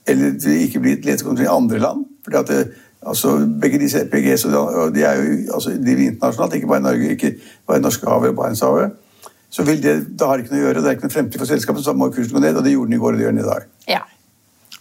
eller 0.07 0.35
det 0.37 0.57
ikke 0.67 0.83
bli 0.85 0.97
gitt 0.97 1.07
letekonsesjoner 1.09 1.49
i 1.49 1.55
andre 1.55 1.79
land 1.81 2.03
fordi 2.25 2.37
at 2.37 2.51
det, 2.51 2.59
altså 3.05 3.31
Begge 3.61 3.79
disse 3.81 4.01
PGS 4.09 4.45
og 4.49 4.95
de 4.95 5.03
er 5.05 5.17
jo 5.17 5.55
altså, 5.57 5.73
driver 5.77 6.05
internasjonalt, 6.09 6.55
ikke 6.55 6.69
bare 6.69 6.81
i 6.81 6.85
Norge, 6.85 7.09
ikke 7.17 7.33
bare 7.67 7.79
i 7.79 7.85
Norskehavet 7.85 8.33
og 8.33 8.37
Barentshavet 8.37 8.93
så 9.55 9.63
vil 9.63 9.83
det, 9.83 10.19
da 10.19 10.27
har 10.27 10.37
det 10.37 10.45
ikke 10.45 10.57
noe 10.57 10.63
å 10.63 10.67
gjøre. 10.67 10.81
Det 10.83 10.89
er 10.91 10.97
ikke 10.97 11.07
noe 11.07 11.15
fremtid 11.15 11.39
for 11.39 11.47
selskapet, 11.47 11.85
så 11.85 11.93
da 11.93 11.99
må 12.01 12.09
kursen 12.11 12.35
gå 12.35 12.41
ned. 12.43 12.57
Og 12.59 12.65
det 12.67 12.73
gjorde 12.73 12.91
den 12.91 12.97
i 12.97 13.03
går, 13.05 13.13
og 13.13 13.21
det 13.21 13.25
gjør 13.25 13.35
den 13.37 13.43
i 13.45 13.47
dag. 13.47 13.67
Ja. 13.87 14.01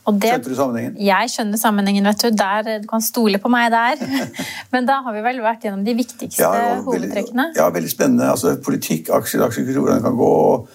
Det, 0.03 0.27
Skjønte 0.27 0.51
du 0.51 0.55
sammenhengen? 0.57 0.95
Jeg 0.99 1.29
skjønner 1.31 1.59
sammenhengen. 1.59 2.07
vet 2.09 2.23
Du 2.25 2.35
der, 2.35 2.79
du 2.83 2.87
kan 2.89 3.01
stole 3.01 3.39
på 3.39 3.51
meg 3.51 3.69
der. 3.71 4.01
Men 4.73 4.87
da 4.89 4.99
har 5.05 5.15
vi 5.15 5.21
vel 5.23 5.39
vært 5.45 5.63
gjennom 5.63 5.85
de 5.85 5.95
viktigste 5.95 6.43
ja, 6.43 6.81
hovedtrekkene? 6.83 7.53
Ja, 7.55 7.69
veldig 7.71 7.91
spennende. 7.91 8.27
Altså, 8.33 8.57
politikk, 8.65 9.13
aksjer, 9.15 9.45
aksjer, 9.47 9.69
hvordan 9.71 10.01
det 10.01 10.03
kan 10.03 10.17
gå. 10.19 10.27
og 10.27 10.67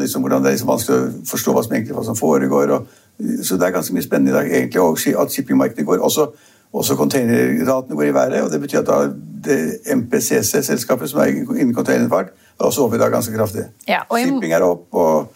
liksom, 0.00 0.26
hvordan 0.26 0.42
det 0.42 0.50
er 0.50 0.56
liksom 0.58 0.72
vanskelig 0.74 0.98
å 0.98 1.30
forstå 1.30 1.54
hva 1.54 1.62
som 1.62 1.78
egentlig 1.78 1.94
hva 1.94 2.04
som 2.10 2.18
foregår. 2.18 2.74
Og, 2.74 2.98
så 3.46 3.56
det 3.56 3.68
er 3.68 3.76
ganske 3.78 3.94
mye 3.94 4.08
spennende 4.08 4.34
i 4.34 4.38
dag, 4.40 4.50
egentlig, 4.50 4.82
og 4.82 5.22
at 5.22 5.32
shippingmarkedet 5.32 5.86
går. 5.86 6.02
Også, 6.02 6.28
også 6.72 6.98
containerratene 6.98 7.94
går 7.94 8.10
i 8.10 8.14
været. 8.14 8.42
og 8.42 8.50
Det 8.50 8.60
betyr 8.60 8.82
at 8.82 8.90
da 8.90 9.00
det 9.46 9.80
MPCC-selskapet 9.94 11.10
som 11.10 11.22
er 11.22 11.26
innen 11.30 11.74
containerfart, 11.74 12.34
er 12.58 12.64
også 12.64 12.82
over 12.82 12.98
i 12.98 12.98
dag 12.98 13.14
ganske 13.14 13.34
kraftig. 13.34 13.70
Ja, 13.86 14.02
Shipping 14.10 14.52
er 14.52 14.66
opp, 14.66 14.88
og. 14.92 15.34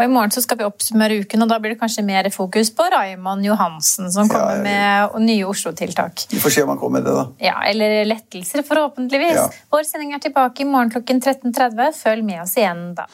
Og 0.00 0.06
I 0.06 0.08
morgen 0.08 0.30
så 0.32 0.40
skal 0.40 0.56
vi 0.56 0.64
oppsummere 0.64 1.18
uken, 1.20 1.42
og 1.44 1.50
da 1.50 1.58
blir 1.60 1.74
det 1.74 1.80
kanskje 1.82 2.00
mer 2.08 2.24
fokus 2.32 2.70
på 2.72 2.86
Raymond 2.88 3.44
Johansen, 3.44 4.08
som 4.08 4.30
kommer 4.32 4.64
ja, 4.64 5.10
med 5.12 5.26
nye 5.26 5.44
Oslo-tiltak. 5.44 6.24
Vi 6.30 6.40
får 6.40 6.54
se 6.54 6.64
om 6.64 6.72
han 6.72 6.80
kommer 6.80 7.02
med 7.02 7.10
det, 7.10 7.16
da. 7.18 7.26
Ja, 7.50 7.58
Eller 7.68 8.06
lettelser, 8.08 8.64
forhåpentligvis. 8.64 9.36
Ja. 9.36 9.50
Vår 9.68 9.84
sending 9.84 10.16
er 10.16 10.24
tilbake 10.24 10.64
i 10.64 10.68
morgen 10.72 10.88
klokken 10.96 11.20
13.30. 11.20 11.92
Følg 12.00 12.24
med 12.24 12.40
oss 12.46 12.56
igjen 12.56 12.94
da. 12.96 13.10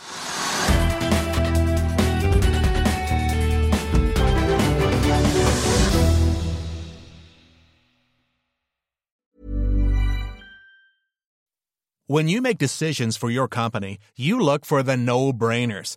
When 12.06 12.28
you 12.28 12.40
make 12.40 12.58
decisions 12.58 13.16
for 13.16 13.28
your 13.28 13.48
company, 13.48 13.98
you 14.14 14.38
look 14.38 14.64
for 14.64 14.84
the 14.84 14.94
no-brainers. 14.96 15.96